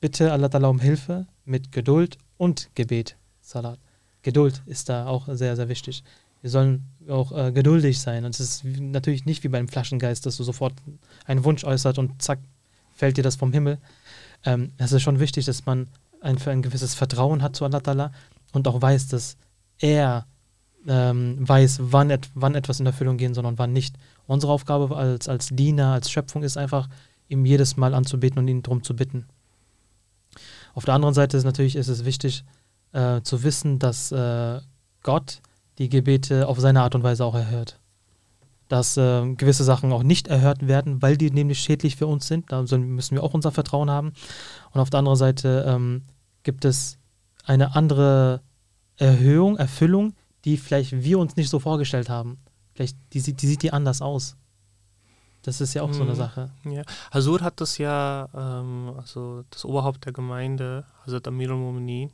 bitte 0.00 0.30
Allah 0.30 0.46
Ta'ala 0.46 0.68
um 0.68 0.78
Hilfe 0.78 1.26
mit 1.44 1.72
Geduld 1.72 2.16
und 2.36 2.70
Gebet. 2.76 3.16
Salat. 3.40 3.80
Geduld 4.22 4.62
ist 4.66 4.88
da 4.88 5.08
auch 5.08 5.26
sehr, 5.32 5.56
sehr 5.56 5.68
wichtig. 5.68 6.04
Wir 6.44 6.50
sollen 6.50 6.84
auch 7.08 7.32
äh, 7.32 7.52
geduldig 7.52 7.98
sein. 7.98 8.26
Und 8.26 8.34
es 8.34 8.40
ist 8.40 8.64
natürlich 8.66 9.24
nicht 9.24 9.44
wie 9.44 9.48
beim 9.48 9.66
Flaschengeist, 9.66 10.26
dass 10.26 10.36
du 10.36 10.44
sofort 10.44 10.74
einen 11.24 11.42
Wunsch 11.42 11.64
äußert 11.64 11.96
und 11.96 12.20
zack, 12.20 12.38
fällt 12.94 13.16
dir 13.16 13.22
das 13.22 13.36
vom 13.36 13.50
Himmel. 13.50 13.78
Ähm, 14.44 14.72
es 14.76 14.92
ist 14.92 15.00
schon 15.00 15.20
wichtig, 15.20 15.46
dass 15.46 15.64
man 15.64 15.88
ein, 16.20 16.36
ein 16.46 16.60
gewisses 16.60 16.94
Vertrauen 16.94 17.40
hat 17.40 17.56
zu 17.56 17.64
Allah 17.64 17.78
Ta'ala 17.78 18.10
und 18.52 18.68
auch 18.68 18.82
weiß, 18.82 19.08
dass 19.08 19.38
er 19.78 20.26
ähm, 20.86 21.36
weiß, 21.48 21.78
wann, 21.80 22.10
et, 22.10 22.28
wann 22.34 22.54
etwas 22.54 22.78
in 22.78 22.84
Erfüllung 22.84 23.16
gehen 23.16 23.32
soll 23.32 23.46
und 23.46 23.58
wann 23.58 23.72
nicht. 23.72 23.96
Unsere 24.26 24.52
Aufgabe 24.52 24.94
als, 24.94 25.30
als 25.30 25.48
Diener, 25.48 25.94
als 25.94 26.10
Schöpfung 26.10 26.42
ist 26.42 26.58
einfach, 26.58 26.90
ihm 27.26 27.46
jedes 27.46 27.78
Mal 27.78 27.94
anzubeten 27.94 28.38
und 28.38 28.48
ihn 28.48 28.62
darum 28.62 28.82
zu 28.82 28.94
bitten. 28.94 29.24
Auf 30.74 30.84
der 30.84 30.92
anderen 30.92 31.14
Seite 31.14 31.38
ist 31.38 31.44
natürlich 31.44 31.74
ist 31.74 31.88
es 31.88 32.04
wichtig 32.04 32.44
äh, 32.92 33.22
zu 33.22 33.42
wissen, 33.44 33.78
dass 33.78 34.12
äh, 34.12 34.60
Gott 35.02 35.40
die 35.78 35.88
Gebete 35.88 36.46
auf 36.48 36.58
seine 36.60 36.82
Art 36.82 36.94
und 36.94 37.02
Weise 37.02 37.24
auch 37.24 37.34
erhört. 37.34 37.78
Dass 38.68 38.96
äh, 38.96 39.34
gewisse 39.34 39.64
Sachen 39.64 39.92
auch 39.92 40.02
nicht 40.02 40.28
erhört 40.28 40.66
werden, 40.66 41.02
weil 41.02 41.16
die 41.16 41.30
nämlich 41.30 41.60
schädlich 41.60 41.96
für 41.96 42.06
uns 42.06 42.26
sind. 42.26 42.50
Da 42.50 42.62
müssen 42.62 43.14
wir 43.14 43.22
auch 43.22 43.34
unser 43.34 43.52
Vertrauen 43.52 43.90
haben. 43.90 44.12
Und 44.72 44.80
auf 44.80 44.90
der 44.90 44.98
anderen 44.98 45.18
Seite 45.18 45.64
ähm, 45.68 46.02
gibt 46.42 46.64
es 46.64 46.98
eine 47.44 47.74
andere 47.76 48.40
Erhöhung, 48.96 49.56
Erfüllung, 49.58 50.14
die 50.44 50.56
vielleicht 50.56 50.92
wir 51.02 51.18
uns 51.18 51.36
nicht 51.36 51.50
so 51.50 51.58
vorgestellt 51.58 52.08
haben. 52.08 52.38
Vielleicht 52.74 52.96
die 53.12 53.20
sieht 53.20 53.42
die, 53.42 53.46
sieht 53.46 53.62
die 53.62 53.72
anders 53.72 54.00
aus. 54.00 54.36
Das 55.42 55.60
ist 55.60 55.74
ja 55.74 55.82
auch 55.82 55.92
so 55.92 56.02
eine 56.02 56.12
Mhm. 56.12 56.16
Sache. 56.16 56.50
Ja, 56.64 56.82
Hasur 57.10 57.40
hat 57.42 57.60
das 57.60 57.76
ja, 57.76 58.28
ähm, 58.34 58.94
also 58.96 59.44
das 59.50 59.66
Oberhaupt 59.66 60.06
der 60.06 60.14
Gemeinde, 60.14 60.84
Hazrat 61.04 61.28
Amir 61.28 61.50
al-Mu'minin, 61.50 62.10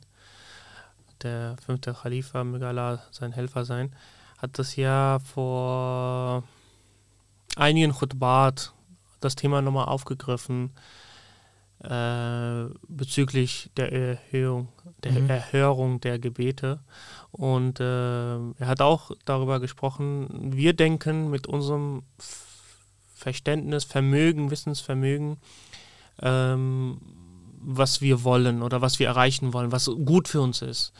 der 1.23 1.55
fünfte 1.65 1.93
Khalifa, 1.93 2.43
möge 2.43 2.67
Allah 2.67 3.01
sein 3.11 3.31
Helfer 3.31 3.65
sein, 3.65 3.95
hat 4.37 4.57
das 4.59 4.75
ja 4.75 5.19
vor 5.19 6.43
einigen 7.55 7.93
Khutbat 7.93 8.73
das 9.19 9.35
Thema 9.35 9.61
nochmal 9.61 9.85
aufgegriffen 9.85 10.71
äh, 11.83 12.65
bezüglich 12.87 13.69
der 13.75 13.91
Erhöhung, 13.91 14.67
der 15.03 15.13
Mhm. 15.13 15.29
Erhörung 15.29 15.99
der 16.01 16.19
Gebete. 16.19 16.79
Und 17.31 17.79
äh, 17.79 18.35
er 18.35 18.67
hat 18.67 18.81
auch 18.81 19.11
darüber 19.25 19.59
gesprochen, 19.59 20.27
wir 20.53 20.73
denken 20.73 21.29
mit 21.29 21.47
unserem 21.47 22.03
Verständnis, 23.15 23.83
Vermögen, 23.83 24.51
Wissensvermögen, 24.51 25.37
ähm, 26.21 26.99
was 27.63 28.01
wir 28.01 28.23
wollen 28.23 28.61
oder 28.61 28.81
was 28.81 28.99
wir 28.99 29.07
erreichen 29.07 29.53
wollen, 29.53 29.71
was 29.71 29.85
gut 29.85 30.27
für 30.27 30.41
uns 30.41 30.61
ist. 30.61 30.93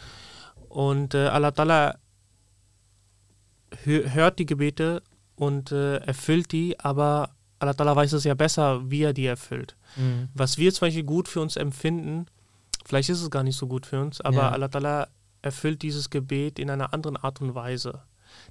Und 0.69 1.13
äh, 1.13 1.27
Allah 1.27 1.49
Ta'ala 1.49 1.95
hö 3.83 4.09
hört 4.09 4.39
die 4.39 4.45
Gebete 4.45 5.01
und 5.35 5.71
äh, 5.71 5.97
erfüllt 5.97 6.51
die, 6.51 6.79
aber 6.79 7.31
Allah 7.59 7.73
Ta'ala 7.73 7.95
weiß 7.95 8.13
es 8.13 8.23
ja 8.23 8.33
besser, 8.33 8.89
wie 8.89 9.03
er 9.03 9.13
die 9.13 9.25
erfüllt. 9.25 9.75
Mhm. 9.95 10.29
Was 10.33 10.57
wir 10.57 10.73
zum 10.73 10.87
Beispiel 10.87 11.03
gut 11.03 11.27
für 11.27 11.41
uns 11.41 11.55
empfinden, 11.55 12.25
vielleicht 12.85 13.09
ist 13.09 13.21
es 13.21 13.29
gar 13.29 13.43
nicht 13.43 13.57
so 13.57 13.67
gut 13.67 13.85
für 13.85 14.01
uns, 14.01 14.21
aber 14.21 14.37
Ja. 14.37 14.49
Allah 14.51 14.67
Ta'ala 14.67 15.07
erfüllt 15.41 15.81
dieses 15.81 16.09
Gebet 16.09 16.59
in 16.59 16.69
einer 16.69 16.93
anderen 16.93 17.17
Art 17.17 17.41
und 17.41 17.55
Weise. 17.55 18.01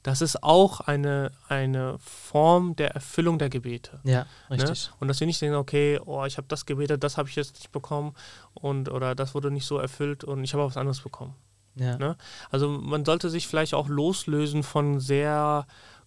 Das 0.02 0.23
ist 0.23 0.42
auch 0.42 0.80
eine, 0.80 1.33
eine 1.49 1.97
Form 1.99 2.75
der 2.76 2.92
Erfüllung 2.92 3.38
der 3.38 3.50
Gebete. 3.50 4.00
Ja, 4.04 4.26
Ne? 4.49 4.57
richtig. 4.57 4.90
Und 4.99 5.09
dass 5.09 5.21
wir 5.21 5.26
nicht 5.26 5.40
denken, 5.40 5.57
okay, 5.57 6.00
oh, 6.04 6.25
ich 6.25 6.37
habe 6.37 6.49
das 6.49 6.66
gebetet, 6.66 7.04
das 7.04 7.16
habe 7.19 7.28
ich 7.28 7.37
jetzt 7.37 7.54
nicht 7.54 7.73
bekommen 7.73 8.14
und 8.54 8.90
oder 8.90 9.14
das 9.14 9.35
wurde 9.35 9.50
nicht 9.50 9.66
so 9.66 9.78
erfüllt 9.78 10.25
und 10.25 10.42
ich 10.45 10.52
habe 10.54 10.62
auch 10.62 10.71
was 10.71 10.76
anderes 10.76 11.00
bekommen. 11.00 11.35
Ja. 11.76 11.97
Ne? 11.99 12.16
Also 12.50 12.69
man 12.69 13.04
sollte 13.04 13.30
sich 13.30 13.47
vielleicht 13.47 13.75
auch 13.75 13.88
loslösen 13.88 14.62
von 14.62 15.00
sehr 15.00 15.66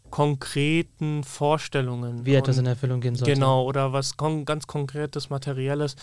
konkreten 0.09 1.23
Vorstellungen. 1.23 2.25
Wie 2.25 2.35
etwas 2.35 2.57
in 2.59 2.67
Erfüllung 2.67 3.01
gehen 3.01 3.15
sollte. 3.15 3.33
Genau, 3.33 3.63
oder 3.63 3.93
was 3.93 4.15
kon 4.17 4.45
ganz 4.45 4.67
konkretes, 4.67 5.29
materielles. 5.29 5.95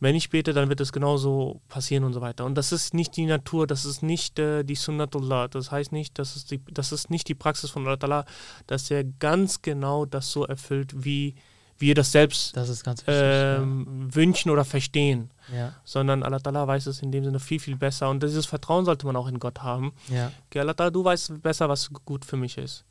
Wenn 0.00 0.14
ich 0.14 0.30
bete, 0.30 0.52
dann 0.54 0.68
wird 0.70 0.80
es 0.80 0.92
genauso 0.92 1.60
passieren 1.68 2.04
und 2.04 2.14
so 2.14 2.20
weiter. 2.22 2.44
Und 2.46 2.54
das 2.56 2.72
ist 2.72 2.94
nicht 2.94 3.16
die 3.16 3.26
Natur, 3.26 3.66
das 3.66 3.84
ist 3.84 4.02
nicht 4.02 4.38
äh, 4.38 4.64
die 4.64 4.74
Sunnatullah. 4.74 5.48
Das 5.48 5.70
heißt 5.70 5.92
nicht, 5.92 6.18
dass 6.18 6.36
es 6.36 6.46
die, 6.46 6.60
das 6.70 6.90
ist 6.90 7.10
nicht 7.10 7.28
die 7.28 7.34
Praxis 7.34 7.70
von 7.70 7.86
Allah, 7.86 8.24
dass 8.66 8.90
er 8.90 9.04
ganz 9.04 9.60
genau 9.62 10.06
das 10.06 10.30
so 10.32 10.46
erfüllt, 10.46 11.04
wie 11.04 11.34
wir 11.78 11.94
das 11.94 12.12
selbst 12.12 12.56
Das 12.56 12.68
ist 12.68 12.84
wichtig. 12.86 13.04
ähm, 13.08 14.08
wünschen 14.14 14.50
oder 14.50 14.64
verstehen. 14.64 15.30
ja. 15.50 15.56
ja. 15.56 15.74
Sondern 15.84 16.22
Allah 16.22 16.36
Ta'ala 16.38 16.66
weiß 16.66 16.86
es 16.86 17.00
in 17.02 17.10
dem 17.12 17.24
Sinne 17.24 17.40
viel, 17.40 17.58
viel 17.60 17.76
besser. 17.76 18.10
Und 18.10 18.22
dieses 18.22 18.46
Vertrauen 18.46 18.84
sollte 18.84 19.06
man 19.06 19.16
auch 19.16 19.28
in 19.28 19.38
Gott 19.38 19.62
haben. 19.62 19.92
ja. 20.08 20.30
Okay, 20.48 20.60
Allah 20.60 20.72
Ta'ala, 20.72 20.90
du 20.90 21.04
weißt 21.04 21.42
besser, 21.42 21.68
was 21.68 21.90
gut 22.04 22.24
für 22.24 22.36
mich 22.36 22.58
ist. 22.58 22.84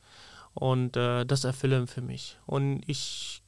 Und 0.56 0.98
äh, 0.98 1.25
das 1.25 1.44
erfülle 1.44 1.86
für 1.86 2.01
mich. 2.01 2.38
Und 2.48 2.82
ich, 2.88 3.38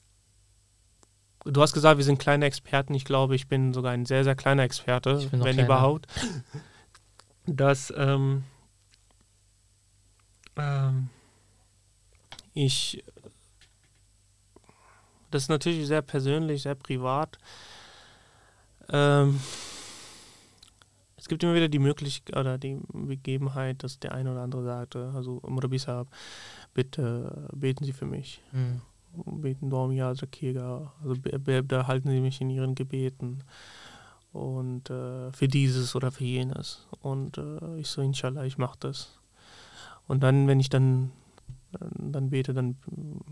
du 1.44 1.60
hast 1.60 1.72
gesagt, 1.72 1.98
wir 1.98 2.04
sind 2.04 2.18
kleine 2.18 2.46
Experten. 2.46 2.94
Ich 2.94 3.04
glaube, 3.04 3.34
ich 3.34 3.48
bin 3.48 3.72
sogar 3.72 3.92
ein 3.92 4.06
sehr, 4.06 4.24
sehr 4.24 4.34
kleiner 4.34 4.62
Experte, 4.62 5.30
wenn 5.32 5.40
kleiner. 5.40 5.64
überhaupt. 5.64 6.06
Dass 7.46 7.92
ähm, 7.96 8.44
ähm, 10.56 11.08
ich, 12.54 13.02
das 15.30 15.42
ist 15.42 15.48
natürlich 15.48 15.86
sehr 15.86 16.02
persönlich, 16.02 16.62
sehr 16.62 16.74
privat. 16.74 17.38
Ähm, 18.88 19.40
es 21.16 21.28
gibt 21.28 21.42
immer 21.42 21.54
wieder 21.54 21.68
die 21.68 21.78
Möglichkeit 21.78 22.36
oder 22.36 22.58
die 22.58 22.80
Begebenheit, 22.92 23.82
dass 23.82 23.98
der 23.98 24.12
eine 24.12 24.32
oder 24.32 24.42
andere 24.42 24.64
sagte, 24.64 25.12
also 25.14 25.40
Murabi 25.46 25.78
Sahab, 25.78 26.08
bitte 26.74 27.48
beten 27.52 27.84
Sie 27.84 27.92
für 27.92 28.06
mich. 28.06 28.42
Mhm. 28.52 28.82
Beten 29.14 29.70
Dom 29.70 29.92
Ja 29.92 30.14
Zakira. 30.14 30.92
Also 31.02 31.14
da 31.62 31.86
halten 31.86 32.10
Sie 32.10 32.20
mich 32.20 32.40
in 32.40 32.50
Ihren 32.50 32.74
Gebeten. 32.74 33.44
Und 34.32 34.88
äh, 34.88 35.30
für 35.32 35.48
dieses 35.48 35.94
oder 35.94 36.10
für 36.10 36.24
jenes. 36.24 36.86
Und 37.00 37.38
äh, 37.38 37.78
ich 37.78 37.88
so, 37.88 38.00
inshallah, 38.00 38.44
ich 38.44 38.56
mache 38.56 38.78
das. 38.80 39.18
Und 40.08 40.22
dann, 40.22 40.46
wenn 40.46 40.58
ich 40.58 40.70
dann, 40.70 41.12
dann, 41.80 42.30
bete, 42.30 42.54
dann 42.54 42.76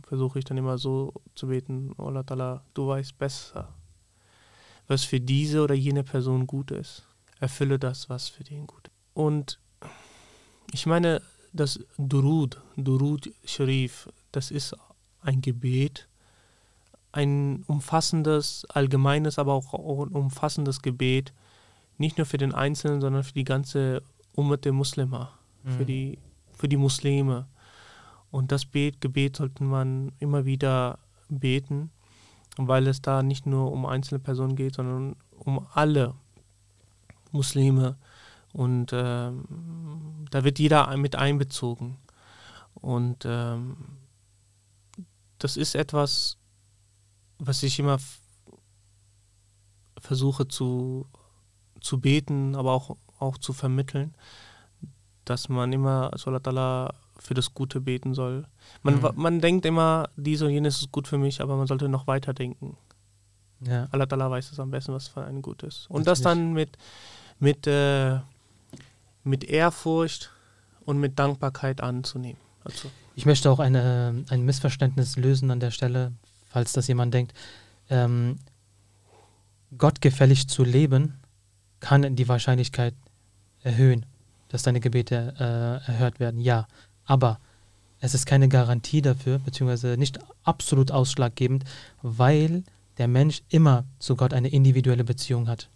versuche 0.03 0.39
ich 0.39 0.45
dann 0.45 0.59
immer 0.59 0.79
so 0.79 1.15
zu 1.35 1.49
beten, 1.49 1.95
Allah 1.99 2.63
du 2.75 2.89
weißt 2.89 3.19
besser, 3.19 3.69
was 4.87 5.05
für 5.05 5.21
diese 5.21 5.63
oder 5.63 5.75
jene 5.75 6.05
Person 6.05 6.47
gut 6.47 6.71
ist. 6.71 7.07
Erfülle 7.39 7.79
das, 7.79 8.11
was 8.11 8.29
für 8.29 8.45
den 8.45 8.67
gut 8.67 8.89
ist. 8.89 8.95
Und 9.15 9.59
ich 10.73 10.87
meine, 10.87 11.23
das 11.53 11.81
Durud, 11.99 12.61
Durud 12.77 13.31
Sharif, 13.45 14.09
das 14.33 14.51
ist 14.51 14.77
ein 15.23 15.41
Gebet, 15.41 16.09
ein 17.13 17.65
umfassendes, 17.67 18.67
allgemeines, 18.69 19.39
aber 19.39 19.55
auch 19.55 19.73
ein 19.75 20.13
umfassendes 20.13 20.83
Gebet, 20.83 21.33
nicht 21.99 22.17
nur 22.19 22.27
für 22.27 22.39
den 22.39 22.55
Einzelnen, 22.55 23.01
sondern 23.01 23.25
für 23.25 23.33
die 23.35 23.45
ganze 23.45 24.03
Ummet 24.35 24.65
der 24.65 24.73
Muslima, 24.73 25.33
für, 25.65 25.83
Mhm. 25.83 25.87
die, 25.87 26.19
für 26.53 26.69
die 26.69 26.77
Muslime. 26.77 27.47
Und 28.31 28.53
das 28.53 28.65
Bet, 28.65 29.01
Gebet 29.01 29.37
sollte 29.37 29.65
man 29.65 30.13
immer 30.21 30.45
wieder 30.45 30.99
beten, 31.29 31.91
weil 32.57 32.87
es 32.87 33.03
da 33.03 33.23
nicht 33.23 33.45
nur 33.45 33.73
um 33.73 33.87
einzelne 33.87 34.21
Personen 34.21 34.55
geht, 34.57 34.77
sondern 34.77 35.17
um 35.39 35.67
alle 35.75 36.15
Muslime. 37.33 37.97
Und 38.53 38.93
ähm, 38.93 39.45
da 40.31 40.45
wird 40.45 40.59
jeder 40.59 40.97
mit 40.97 41.17
einbezogen. 41.17 41.97
Und 42.75 43.25
ähm, 43.27 43.77
das 45.41 45.57
ist 45.57 45.75
etwas, 45.75 46.37
was 47.39 47.63
ich 47.63 47.79
immer 47.79 47.99
versuche 49.99 50.49
zu, 50.49 51.07
zu 51.81 52.01
beten, 52.01 52.55
aber 52.55 52.73
auch, 52.73 52.97
auch 53.19 53.39
zu 53.39 53.53
vermitteln, 53.53 54.15
dass 55.25 55.49
man 55.49 55.73
immer 55.73 56.11
Salatullah 56.17 56.95
für 57.19 57.35
das 57.35 57.53
Gute 57.53 57.81
beten 57.81 58.15
soll. 58.15 58.47
Man, 58.83 58.97
Mhm. 58.97 59.11
man 59.17 59.41
denkt 59.41 59.67
immer, 59.67 60.09
dies 60.17 60.41
und 60.43 60.51
jenes 60.51 60.81
ist 60.81 60.91
gut 60.93 61.07
für 61.07 61.19
mich, 61.19 61.41
aber 61.43 61.57
man 61.57 61.67
sollte 61.67 61.89
noch 61.89 62.07
weiter 62.07 62.33
denken. 62.33 62.77
ja. 63.61 63.89
Allah 63.93 64.05
Ta'ala 64.07 64.31
weiß 64.31 64.53
es 64.53 64.59
am 64.61 64.71
besten, 64.71 64.95
was 64.95 65.09
für 65.09 65.23
einen 65.23 65.43
gut 65.43 65.63
ist. 65.63 65.89
Und 65.91 66.07
das 66.07 66.21
Natürlich. 66.23 66.45
dann 66.45 66.53
mit, 66.55 66.79
mit, 67.41 67.67
äh, 67.67 68.21
mit 69.23 69.45
Ehrfurcht 69.45 70.31
und 70.87 70.99
mit 70.99 71.19
Dankbarkeit 71.19 71.83
anzunehmen. 71.83 72.41
Also, 72.65 72.91
Ich 73.21 73.27
möchte 73.27 73.51
auch 73.51 73.59
eine, 73.59 74.25
ein 74.31 74.47
Missverständnis 74.47 75.19
lösen 75.19 75.51
an 75.51 75.61
der 75.61 75.73
Stelle, 75.73 76.13
falls 76.49 76.73
das 76.73 76.89
jemand 76.89 77.13
denkt. 77.13 77.35
Ähm, 77.91 78.39
gottgefällig 79.77 80.49
zu 80.49 80.65
leben 80.65 81.19
kann 81.81 82.17
die 82.17 82.29
Wahrscheinlichkeit 82.29 82.95
erhöhen, 83.63 84.07
dass 84.49 84.63
deine 84.63 84.81
Gebete 84.81 85.35
äh, 85.39 85.91
erhört 85.91 86.19
werden. 86.19 86.41
Ja, 86.41 86.67
aber 87.05 87.41
es 87.99 88.15
ist 88.15 88.25
keine 88.25 88.49
Garantie 88.49 89.03
dafür, 89.03 89.39
beziehungsweise 89.39 89.99
nicht 89.99 90.19
absolut 90.45 90.91
ausschlaggebend, 90.91 91.65
weil 92.01 92.65
der 92.97 93.09
Mensch 93.09 93.43
immer 93.51 93.85
zu 93.99 94.17
Gott 94.17 94.33
eine 94.33 94.49
individuelle 94.49 95.05
Beziehung 95.05 95.47
hat. 95.47 95.69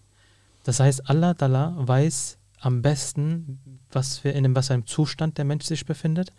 Das 0.63 0.81
heißt, 0.81 1.11
Allah 1.11 1.33
Ta'ala 1.33 1.75
weiß 1.77 2.39
am 2.61 2.81
besten, 2.81 3.61
was 3.93 4.17
für, 4.17 4.31
in 4.31 4.57
was 4.57 4.71
einem 4.71 4.87
Zustand 4.87 5.37
der 5.37 5.45
Mensch 5.45 5.67
sich 5.67 5.85
befindet 5.85 6.33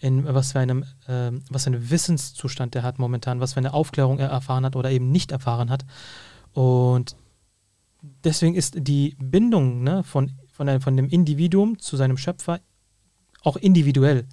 in 0.00 0.24
was 0.24 0.52
für 0.52 0.60
einem, 0.60 0.84
ähm, 1.08 1.42
was 1.50 1.64
für 1.64 1.70
einen 1.70 1.90
Wissenszustand 1.90 2.74
er 2.74 2.82
hat 2.82 2.98
momentan, 2.98 3.40
was 3.40 3.52
für 3.52 3.58
eine 3.58 3.74
Aufklärung 3.74 4.18
er 4.18 4.28
erfahren 4.28 4.64
hat 4.64 4.76
oder 4.76 4.90
eben 4.90 5.10
nicht 5.10 5.30
erfahren 5.30 5.70
hat. 5.70 5.84
Und 6.52 7.16
deswegen 8.24 8.54
ist 8.54 8.74
die 8.78 9.14
Bindung 9.18 9.82
ne, 9.82 10.02
von, 10.02 10.32
von, 10.52 10.68
einem, 10.68 10.80
von 10.80 10.96
dem 10.96 11.08
Individuum 11.08 11.78
zu 11.78 11.96
seinem 11.96 12.16
Schöpfer 12.16 12.60
auch 13.42 13.56
individuell. 13.56 14.26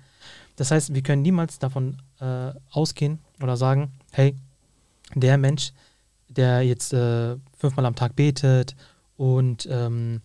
Das 0.56 0.72
heißt, 0.72 0.94
wir 0.94 1.04
können 1.04 1.22
niemals 1.22 1.60
davon 1.60 1.98
äh, 2.20 2.52
ausgehen 2.72 3.20
oder 3.42 3.58
sagen, 3.58 3.92
hey, 4.12 4.36
der 5.16 5.38
Mensch, 5.38 5.72
der 6.30 6.62
jetzt 6.62 6.94
äh, 6.94 7.36
fünfmal 7.58 7.86
am 7.86 7.96
Tag 7.96 8.16
betet 8.16 8.76
und 9.18 9.68
ähm, 9.70 10.22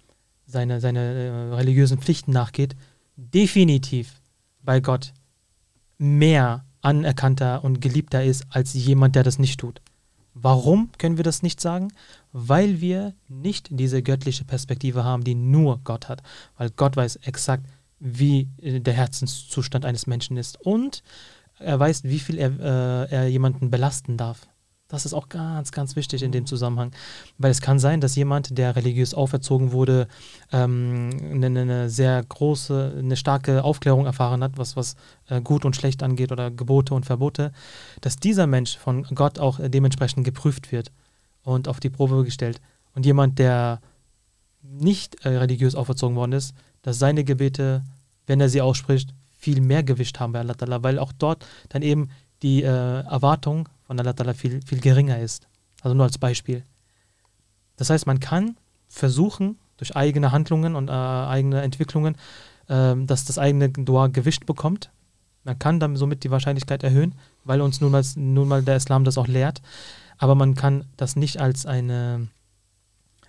seine, 0.47 0.81
seine 0.81 1.01
äh, 1.01 1.55
religiösen 1.55 1.99
Pflichten 1.99 2.33
nachgeht, 2.33 2.77
definitiv 3.17 4.21
bei 4.63 4.81
Gott 4.81 5.13
mehr 6.03 6.65
anerkannter 6.81 7.63
und 7.63 7.81
geliebter 7.81 8.25
ist 8.25 8.45
als 8.51 8.75
jemand, 8.75 9.15
der 9.15 9.23
das 9.23 9.39
nicht 9.39 9.61
tut. 9.61 9.81
Warum 10.35 10.91
können 10.99 11.17
wir 11.17 11.25
das 11.25 11.43
nicht 11.43 11.61
sagen? 11.61 11.93
Weil 12.33 12.81
wir 12.81 13.15
nicht 13.29 13.69
diese 13.71 14.03
göttliche 14.03 14.45
Perspektive 14.45 15.05
haben, 15.05 15.23
die 15.23 15.35
nur 15.35 15.81
Gott 15.85 16.09
hat. 16.09 16.23
Weil 16.57 16.71
Gott 16.71 16.97
weiß 16.97 17.17
exakt, 17.17 17.67
wie 18.01 18.49
äh, 18.61 18.81
der 18.81 18.95
Herzenszustand 18.95 19.85
eines 19.85 20.07
Menschen 20.07 20.37
ist. 20.37 20.61
Und 20.61 21.05
er 21.59 21.79
weiß, 21.79 22.05
wie 22.05 22.19
viel 22.19 22.39
er, 22.39 22.51
äh, 22.59 23.15
er 23.15 23.29
jemanden 23.29 23.71
belasten 23.71 24.17
darf. 24.17 24.49
Das 24.93 25.07
ist 25.07 25.15
auch 25.15 25.31
ganz, 25.31 25.73
ganz 25.73 25.97
wichtig 25.97 26.23
in 26.23 26.33
dem 26.33 26.45
Zusammenhang. 26.45 26.93
Weil 27.39 27.51
es 27.51 27.63
kann 27.63 27.79
sein, 27.79 28.03
dass 28.03 28.15
jemand, 28.15 28.59
der 28.59 28.77
religiös 28.77 29.15
auferzogen 29.15 29.73
wurde, 29.73 30.07
ähm, 30.53 31.09
eine, 31.33 31.47
eine 31.47 31.89
sehr 31.89 32.23
große, 32.23 32.97
eine 32.99 33.17
starke 33.17 33.65
Aufklärung 33.65 34.05
erfahren 34.05 34.45
hat, 34.45 34.59
was, 34.59 34.77
was 34.77 34.97
äh, 35.31 35.41
gut 35.41 35.65
und 35.65 35.75
schlecht 35.75 36.03
angeht 36.03 36.31
oder 36.31 36.51
Gebote 36.51 36.93
und 36.93 37.07
Verbote, 37.07 37.53
dass 38.03 38.17
dieser 38.17 38.47
Mensch 38.47 38.77
von 38.77 39.05
Gott 39.15 39.39
auch 39.39 39.61
dementsprechend 39.63 40.25
geprüft 40.25 40.73
wird 40.73 40.93
und 41.43 41.69
auf 41.69 41.81
die 41.81 41.91
Probe 41.91 42.23
gestellt. 42.23 42.61
Und 42.95 43.07
jemand, 43.07 43.39
der 43.39 43.81
nicht 44.63 45.25
äh, 45.25 45.31
religiös 45.31 45.75
auferzogen 45.75 46.17
worden 46.17 46.33
ist, 46.33 46.55
dass 46.83 46.99
seine 46.99 47.25
Gebete, 47.25 47.83
wenn 48.27 48.43
er 48.43 48.51
sie 48.51 48.61
ausspricht, 48.61 49.15
viel 49.39 49.63
mehr 49.63 49.83
Gewicht 49.83 50.21
haben 50.21 50.35
bei 50.35 50.41
Allah, 50.41 50.83
weil 50.83 50.99
auch 50.99 51.13
dort 51.13 51.47
dann 51.71 51.81
eben 51.81 52.11
die 52.43 52.63
äh, 52.63 52.67
Erwartung 52.67 53.71
von 53.93 54.01
Allah 54.01 54.13
Ta'ala 54.13 54.33
viel, 54.33 54.61
viel 54.65 54.81
geringer 54.81 55.19
ist. 55.19 55.49
Also 55.83 55.95
nur 55.95 56.07
als 56.07 56.17
Beispiel. 56.17 56.65
Das 57.77 57.91
heißt, 57.91 58.07
man 58.07 58.21
kann 58.21 58.57
versuchen, 58.89 59.59
durch 59.77 59.95
eigene 59.95 60.33
Handlungen 60.33 60.77
und 60.77 60.89
äh, 60.89 60.93
eigene 60.93 61.61
Entwicklungen, 61.61 62.17
ähm, 62.71 63.07
dass 63.07 63.27
das 63.27 63.39
eigene 63.39 63.69
Dua 63.69 64.07
Gewicht 64.07 64.47
bekommt. 64.47 64.91
Man 65.45 65.59
kann 65.59 65.79
dann 65.79 65.97
somit 65.97 66.25
die 66.25 66.31
Wahrscheinlichkeit 66.31 66.83
erhöhen, 66.83 67.15
weil 67.45 67.61
uns 67.61 67.81
nun 67.81 67.93
mal, 67.93 68.05
nun 68.15 68.49
mal 68.49 68.63
der 68.63 68.77
Islam 68.77 69.05
das 69.05 69.19
auch 69.19 69.27
lehrt. 69.27 69.61
Aber 70.17 70.37
man 70.37 70.55
kann 70.55 70.85
das 70.97 71.17
nicht 71.17 71.41
als 71.41 71.67
eine, 71.67 72.29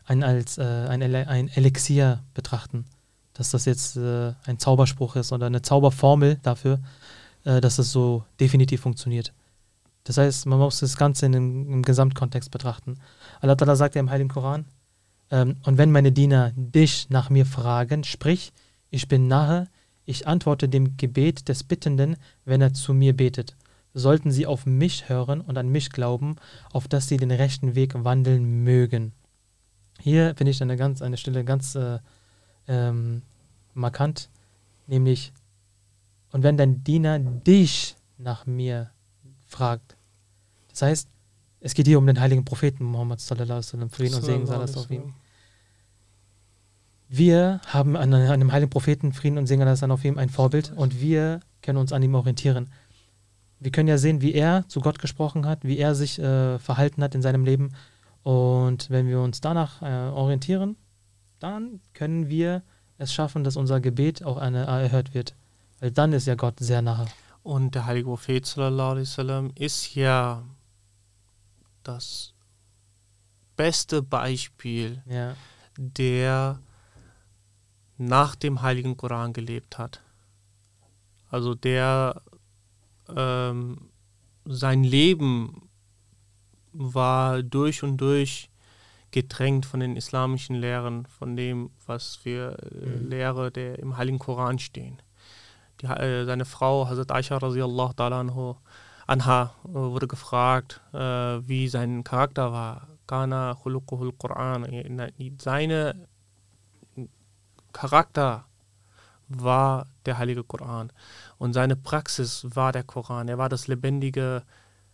ein, 0.05 0.23
als, 0.23 0.57
äh, 0.59 0.63
ein, 0.63 1.01
ein 1.01 1.49
Elixier 1.49 2.23
betrachten. 2.33 2.85
dass 3.33 3.49
das 3.49 3.65
jetzt 3.65 3.97
äh, 3.97 4.33
ein 4.45 4.59
Zauberspruch 4.59 5.15
ist 5.17 5.33
oder 5.33 5.47
eine 5.47 5.63
Zauberformel 5.63 6.37
dafür, 6.43 6.79
äh, 7.43 7.59
dass 7.59 7.79
es 7.79 7.91
so 7.91 8.23
definitiv 8.39 8.81
funktioniert. 8.81 9.33
Das 10.03 10.17
heißt, 10.17 10.45
man 10.45 10.59
muss 10.59 10.79
das 10.79 10.97
Ganze 10.97 11.25
in 11.25 11.31
dem, 11.31 11.71
im 11.71 11.81
Gesamtkontext 11.83 12.51
betrachten. 12.51 12.95
Allah 13.39 13.53
Ta'ala 13.53 13.75
sagt 13.75 13.95
ja 13.95 14.01
im 14.01 14.09
Heiligen 14.09 14.29
Koran, 14.29 14.65
ähm, 15.31 15.55
und 15.63 15.77
wenn 15.77 15.91
meine 15.91 16.11
Diener 16.11 16.51
dich 16.55 17.09
nach 17.09 17.29
mir 17.29 17.45
fragen, 17.45 18.03
sprich, 18.03 18.51
ich 18.89 19.07
bin 19.07 19.27
nahe, 19.27 19.67
ich 20.05 20.27
antworte 20.27 20.67
dem 20.67 20.97
Gebet 20.97 21.47
des 21.47 21.63
Bittenden, 21.63 22.17
wenn 22.45 22.61
er 22.61 22.73
zu 22.73 22.93
mir 22.93 23.15
betet. 23.15 23.55
Sollten 23.93 24.31
sie 24.31 24.45
auf 24.45 24.65
mich 24.65 25.07
hören 25.07 25.39
und 25.39 25.57
an 25.57 25.69
mich 25.69 25.89
glauben, 25.89 26.35
auf 26.71 26.87
dass 26.87 27.07
sie 27.07 27.17
den 27.17 27.31
rechten 27.31 27.75
Weg 27.75 27.93
wandeln 27.95 28.63
mögen. 28.63 29.13
Hier 29.99 30.35
finde 30.35 30.51
ich 30.51 30.61
eine 30.61 30.75
ganz, 30.75 31.01
eine 31.01 31.17
Stelle 31.17 31.43
ganz 31.45 31.75
äh, 31.75 31.99
ähm, 32.67 33.21
markant, 33.73 34.29
nämlich, 34.87 35.31
und 36.31 36.43
wenn 36.43 36.57
dein 36.57 36.83
Diener 36.83 37.19
dich 37.19 37.95
nach 38.17 38.45
mir 38.45 38.91
fragt. 39.53 39.95
Das 40.69 40.81
heißt, 40.81 41.07
es 41.61 41.73
geht 41.73 41.87
hier 41.87 41.97
um 41.97 42.05
den 42.05 42.19
heiligen 42.19 42.43
Propheten 42.43 42.83
Muhammad 42.83 43.21
sallallahu 43.21 43.51
alaihi 43.53 43.65
wasallam, 43.65 43.89
Frieden 43.89 44.15
und 44.15 44.23
Segen 44.23 44.45
sei 44.45 44.57
das 44.57 44.75
auf 44.75 44.91
ihm. 44.91 45.13
Wir 47.07 47.61
haben 47.67 47.95
an 47.95 48.13
einem 48.13 48.51
heiligen 48.51 48.69
Propheten 48.69 49.13
Frieden 49.13 49.37
und 49.37 49.47
Segen 49.47 49.75
sei 49.75 49.87
auf 49.87 50.03
ihm 50.03 50.17
ein 50.17 50.29
Vorbild 50.29 50.73
und 50.75 50.99
wir 50.99 51.39
können 51.61 51.77
uns 51.77 51.93
an 51.93 52.03
ihm 52.03 52.15
orientieren. 52.15 52.69
Wir 53.59 53.71
können 53.71 53.87
ja 53.87 53.97
sehen, 53.97 54.21
wie 54.21 54.33
er 54.33 54.67
zu 54.67 54.81
Gott 54.81 54.99
gesprochen 54.99 55.45
hat, 55.45 55.63
wie 55.63 55.77
er 55.77 55.95
sich 55.95 56.19
äh, 56.19 56.59
verhalten 56.59 57.01
hat 57.01 57.15
in 57.15 57.21
seinem 57.21 57.45
Leben. 57.45 57.71
Und 58.23 58.89
wenn 58.89 59.07
wir 59.07 59.21
uns 59.21 59.39
danach 59.39 59.81
äh, 59.81 60.09
orientieren, 60.09 60.75
dann 61.39 61.79
können 61.93 62.27
wir 62.29 62.63
es 62.97 63.13
schaffen, 63.13 63.43
dass 63.43 63.55
unser 63.55 63.79
Gebet 63.79 64.23
auch 64.23 64.37
eine, 64.37 64.65
erhört 64.65 65.13
wird. 65.13 65.35
Weil 65.79 65.91
dann 65.91 66.11
ist 66.11 66.27
ja 66.27 66.35
Gott 66.35 66.59
sehr 66.59 66.81
nahe. 66.81 67.05
Und 67.43 67.75
der 67.75 67.85
heilige 67.85 68.07
Prophet 68.07 68.45
sallam, 68.45 69.51
ist 69.55 69.95
ja 69.95 70.43
das 71.83 72.33
beste 73.57 74.01
Beispiel, 74.01 75.03
Ja, 75.05 75.35
der 75.77 76.59
nach 77.97 78.35
dem 78.35 78.61
heiligen 78.61 78.95
Koran 78.97 79.33
gelebt 79.33 79.77
hat. 79.77 80.01
Also 81.29 81.53
der 81.53 82.21
ähm, 83.15 83.89
sein 84.45 84.83
Leben 84.83 85.69
war 86.71 87.43
durch 87.43 87.83
und 87.83 87.97
durch 87.97 88.49
getränkt 89.11 89.65
von 89.65 89.79
den 89.79 89.95
islamischen 89.95 90.55
Lehren, 90.55 91.05
von 91.05 91.35
dem, 91.35 91.69
was 91.85 92.23
wir 92.23 92.57
äh, 92.71 92.85
Mhm. 92.87 93.09
Lehre 93.09 93.51
der 93.51 93.79
im 93.79 93.97
heiligen 93.97 94.19
Koran 94.19 94.57
stehen. 94.59 95.01
Die, 95.83 95.87
äh, 95.87 96.25
seine 96.25 96.45
Frau, 96.45 96.87
Hazrat 96.87 97.11
Aisha 97.11 97.37
radiallahu 97.37 97.93
ta'ala 97.93 98.21
anha, 99.05 99.55
äh, 99.65 99.73
wurde 99.73 100.07
gefragt, 100.07 100.81
äh, 100.93 100.97
wie 101.47 101.67
sein 101.67 102.03
Charakter 102.03 102.51
war. 102.51 102.87
Kana 103.05 103.53
khuluquhul 103.53 104.13
Quran. 104.13 104.65
Seine 105.37 106.07
Charakter 107.73 108.45
war 109.27 109.87
der 110.05 110.17
heilige 110.17 110.43
Koran 110.43 110.91
und 111.37 111.53
seine 111.53 111.75
Praxis 111.75 112.45
war 112.49 112.71
der 112.71 112.83
Koran. 112.83 113.27
Er 113.27 113.37
war 113.37 113.49
das 113.49 113.67
lebendige, 113.67 114.43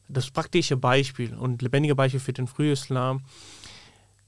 das 0.08 0.32
praktische 0.32 0.76
Beispiel 0.76 1.36
und 1.36 1.62
lebendige 1.62 1.96
Beispiel 1.96 2.20
für 2.20 2.34
den 2.34 2.48
Frühislam, 2.48 3.22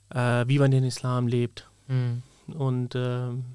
äh, 0.10 0.45
wie 0.47 0.60
man 0.60 0.69
den 0.69 0.84
Islam 0.84 1.28
lebt. 1.28 1.67
Mhm. 1.88 2.21
Und, 2.54 2.93
ähm, 2.95 3.45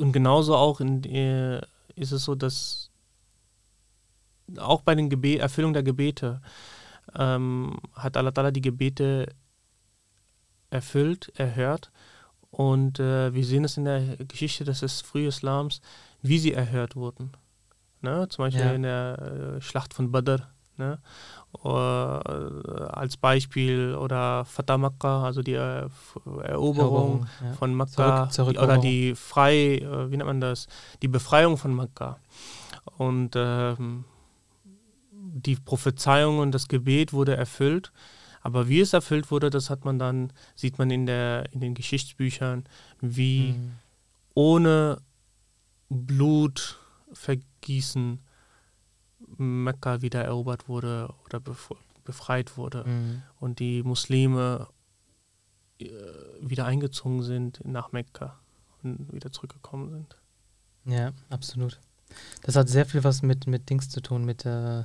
und 0.00 0.12
genauso 0.12 0.56
auch 0.56 0.80
in, 0.80 1.04
äh, 1.04 1.60
ist 1.94 2.12
es 2.12 2.24
so, 2.24 2.34
dass 2.34 2.90
auch 4.58 4.82
bei 4.82 4.94
den 4.94 5.08
Gebe 5.10 5.38
Erfüllung 5.38 5.72
der 5.72 5.82
Gebete 5.82 6.40
ähm, 7.14 7.78
hat 7.94 8.16
Allah 8.16 8.30
Ta'ala 8.30 8.50
die 8.50 8.60
Gebete 8.60 9.26
erfüllt, 10.70 11.32
erhört. 11.36 11.90
Und 12.50 12.98
äh, 12.98 13.32
wir 13.32 13.44
sehen 13.44 13.64
es 13.64 13.76
in 13.76 13.84
der 13.84 14.16
Geschichte 14.16 14.64
des 14.64 15.00
frühen 15.02 15.28
Islams, 15.28 15.80
wie 16.22 16.38
sie 16.38 16.52
erhört 16.52 16.96
wurden. 16.96 17.32
Ne? 18.00 18.26
Zum 18.28 18.44
Beispiel 18.44 18.64
Ja. 18.64 18.72
in 18.72 18.82
der 18.82 19.56
äh, 19.56 19.60
Schlacht 19.60 19.94
von 19.94 20.10
Badr. 20.10 20.48
Ne? 20.80 20.98
äh, 21.64 21.68
als 21.68 23.16
Beispiel 23.16 23.94
oder 23.94 24.44
Fatah 24.44 24.78
Makkah, 24.78 25.24
also 25.24 25.42
die 25.42 25.54
äh, 25.54 25.88
Eroberung 26.42 27.26
ja. 27.42 27.52
von 27.54 27.74
Makkah 27.74 28.30
Zurück- 28.30 28.58
oder 28.58 28.78
die 28.78 29.14
Frei, 29.14 29.78
äh, 29.78 30.10
wie 30.10 30.16
nennt 30.16 30.28
man 30.28 30.40
das, 30.40 30.68
die 31.02 31.08
Befreiung 31.08 31.56
von 31.56 31.74
Makkah. 31.74 32.18
Und 32.98 33.32
ähm, 33.36 34.04
die 35.12 35.56
Prophezeiung 35.56 36.38
und 36.38 36.52
das 36.52 36.68
Gebet 36.68 37.12
wurde 37.12 37.36
erfüllt. 37.36 37.92
Aber 38.42 38.68
wie 38.68 38.80
es 38.80 38.94
erfüllt 38.94 39.30
wurde, 39.30 39.50
das 39.50 39.68
hat 39.68 39.84
man 39.84 39.98
dann, 39.98 40.32
sieht 40.54 40.78
man 40.78 40.90
in, 40.90 41.06
der, 41.06 41.52
in 41.52 41.60
den 41.60 41.74
Geschichtsbüchern, 41.74 42.64
wie 43.00 43.52
Mhm. 43.52 43.72
ohne 44.34 44.98
Blutvergießen 45.90 48.20
Mekka 49.40 50.02
wieder 50.02 50.22
erobert 50.24 50.68
wurde 50.68 51.08
oder 51.24 51.38
bef- 51.38 51.76
befreit 52.04 52.56
wurde 52.56 52.84
Mhm. 52.86 53.22
und 53.40 53.58
die 53.58 53.82
Muslime 53.82 54.68
äh, 55.80 55.86
wieder 56.40 56.66
eingezogen 56.66 57.22
sind 57.22 57.60
nach 57.64 57.92
Mekka 57.92 58.38
und 58.82 59.12
wieder 59.12 59.32
zurückgekommen 59.32 59.90
sind. 59.90 60.16
Ja, 60.84 61.12
absolut. 61.30 61.78
Das 62.42 62.56
hat 62.56 62.68
sehr 62.68 62.86
viel 62.86 63.04
was 63.04 63.22
mit, 63.22 63.46
mit 63.46 63.68
Dings 63.70 63.88
zu 63.88 64.00
tun, 64.00 64.24
mit 64.24 64.44
äh, 64.44 64.84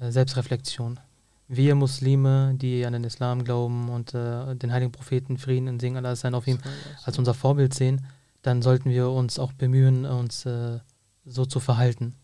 Selbstreflexion. 0.00 1.00
Wir 1.48 1.74
Muslime, 1.74 2.54
die 2.56 2.84
an 2.84 2.92
den 2.92 3.04
Islam 3.04 3.42
glauben 3.42 3.88
und 3.88 4.14
äh, 4.14 4.54
den 4.54 4.70
heiligen 4.72 4.92
Propheten 4.92 5.38
Frieden 5.38 5.68
und 5.68 5.80
Segen 5.80 5.96
Allah 5.96 6.14
sein 6.14 6.34
auf 6.34 6.46
ihm 6.46 6.58
als 7.04 7.18
unser 7.18 7.34
Vorbild 7.34 7.74
sehen, 7.74 8.04
dann 8.42 8.62
sollten 8.62 8.90
wir 8.90 9.10
uns 9.10 9.38
auch 9.38 9.52
bemühen, 9.52 10.04
uns 10.04 10.44
äh, 10.46 10.78
so 11.24 11.44
zu 11.46 11.58
verhalten. 11.60 12.14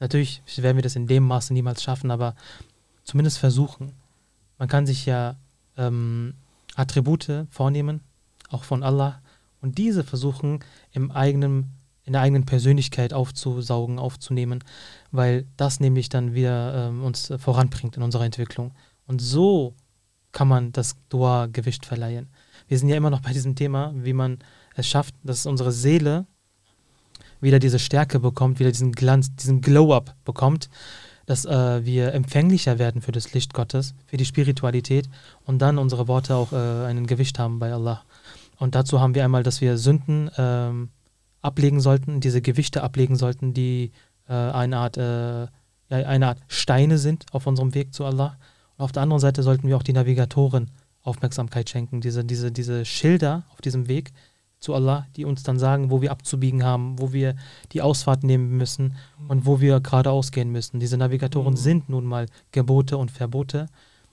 Natürlich 0.00 0.42
werden 0.56 0.76
wir 0.76 0.82
das 0.82 0.96
in 0.96 1.06
dem 1.06 1.24
Maße 1.24 1.52
niemals 1.52 1.82
schaffen, 1.82 2.10
aber 2.10 2.34
zumindest 3.04 3.38
versuchen. 3.38 3.92
Man 4.58 4.68
kann 4.68 4.86
sich 4.86 5.06
ja 5.06 5.36
ähm, 5.76 6.34
Attribute 6.74 7.46
vornehmen, 7.50 8.00
auch 8.50 8.64
von 8.64 8.82
Allah, 8.82 9.20
und 9.60 9.78
diese 9.78 10.04
versuchen 10.04 10.60
im 10.92 11.10
eigenen, 11.10 11.72
in 12.04 12.12
der 12.12 12.22
eigenen 12.22 12.44
Persönlichkeit 12.44 13.12
aufzusaugen, 13.12 13.98
aufzunehmen, 13.98 14.62
weil 15.10 15.46
das 15.56 15.80
nämlich 15.80 16.08
dann 16.08 16.34
wieder 16.34 16.88
ähm, 16.88 17.02
uns 17.02 17.32
voranbringt 17.38 17.96
in 17.96 18.02
unserer 18.02 18.24
Entwicklung. 18.24 18.72
Und 19.06 19.20
so 19.20 19.74
kann 20.32 20.48
man 20.48 20.72
das 20.72 20.96
Dua 21.08 21.46
Gewicht 21.46 21.86
verleihen. 21.86 22.28
Wir 22.68 22.78
sind 22.78 22.88
ja 22.88 22.96
immer 22.96 23.10
noch 23.10 23.22
bei 23.22 23.32
diesem 23.32 23.54
Thema, 23.54 23.92
wie 23.96 24.12
man 24.12 24.38
es 24.74 24.86
schafft, 24.86 25.14
dass 25.22 25.46
unsere 25.46 25.72
Seele 25.72 26.26
wieder 27.40 27.58
diese 27.58 27.78
Stärke 27.78 28.20
bekommt, 28.20 28.58
wieder 28.58 28.72
diesen 28.72 28.92
Glanz, 28.92 29.34
diesen 29.36 29.60
Glow-up 29.60 30.14
bekommt, 30.24 30.68
dass 31.26 31.44
äh, 31.44 31.84
wir 31.84 32.14
empfänglicher 32.14 32.78
werden 32.78 33.02
für 33.02 33.12
das 33.12 33.32
Licht 33.34 33.52
Gottes, 33.52 33.94
für 34.06 34.16
die 34.16 34.24
Spiritualität 34.24 35.08
und 35.44 35.60
dann 35.60 35.78
unsere 35.78 36.08
Worte 36.08 36.36
auch 36.36 36.52
äh, 36.52 36.86
einen 36.86 37.06
Gewicht 37.06 37.38
haben 37.38 37.58
bei 37.58 37.72
Allah. 37.72 38.02
Und 38.58 38.74
dazu 38.74 39.00
haben 39.00 39.14
wir 39.14 39.24
einmal, 39.24 39.42
dass 39.42 39.60
wir 39.60 39.76
Sünden 39.76 40.30
ähm, 40.38 40.90
ablegen 41.42 41.80
sollten, 41.80 42.20
diese 42.20 42.40
Gewichte 42.40 42.82
ablegen 42.82 43.16
sollten, 43.16 43.52
die 43.54 43.92
äh, 44.28 44.32
eine, 44.32 44.78
Art, 44.78 44.96
äh, 44.96 45.46
eine 45.90 46.28
Art 46.28 46.38
Steine 46.48 46.98
sind 46.98 47.26
auf 47.32 47.46
unserem 47.46 47.74
Weg 47.74 47.92
zu 47.92 48.04
Allah. 48.04 48.38
Und 48.76 48.84
auf 48.84 48.92
der 48.92 49.02
anderen 49.02 49.20
Seite 49.20 49.42
sollten 49.42 49.68
wir 49.68 49.76
auch 49.76 49.82
die 49.82 49.92
Navigatoren 49.92 50.70
Aufmerksamkeit 51.02 51.70
schenken, 51.70 52.00
diese, 52.00 52.24
diese, 52.24 52.50
diese 52.50 52.84
Schilder 52.84 53.44
auf 53.52 53.60
diesem 53.60 53.86
Weg 53.88 54.12
zu 54.66 54.74
Allah, 54.74 55.06
die 55.14 55.24
uns 55.24 55.44
dann 55.44 55.58
sagen, 55.60 55.90
wo 55.92 56.02
wir 56.02 56.10
abzubiegen 56.10 56.64
haben, 56.64 56.98
wo 56.98 57.12
wir 57.12 57.36
die 57.72 57.82
Ausfahrt 57.82 58.24
nehmen 58.24 58.56
müssen 58.56 58.96
und 59.28 59.46
wo 59.46 59.60
wir 59.60 59.78
geradeaus 59.80 60.32
gehen 60.32 60.50
müssen. 60.50 60.80
Diese 60.80 60.96
Navigatoren 60.96 61.52
Mhm. 61.54 61.56
sind 61.56 61.88
nun 61.88 62.04
mal 62.04 62.26
Gebote 62.50 62.96
und 62.98 63.12
Verbote. 63.12 63.68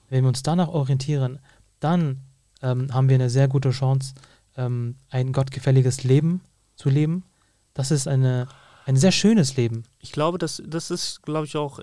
Wenn 0.09 0.23
wir 0.23 0.27
uns 0.29 0.43
danach 0.43 0.67
orientieren, 0.67 1.39
dann 1.79 2.19
ähm, 2.61 2.93
haben 2.93 3.09
wir 3.09 3.15
eine 3.15 3.31
sehr 3.31 3.47
gute 3.47 3.71
Chance, 3.71 4.13
ähm, 4.55 4.95
ein 5.09 5.33
gottgefälliges 5.33 6.03
Leben 6.03 6.41
zu 6.75 6.89
leben. 6.89 7.23
Das 7.73 7.89
ist 7.89 8.07
eine, 8.07 8.47
ein 8.85 8.95
sehr 8.95 9.11
schönes 9.11 9.57
Leben. 9.57 9.83
Ich 9.99 10.11
glaube, 10.11 10.37
das, 10.37 10.61
das 10.67 10.91
ist, 10.91 11.23
glaube 11.23 11.47
ich, 11.47 11.57
auch, 11.57 11.79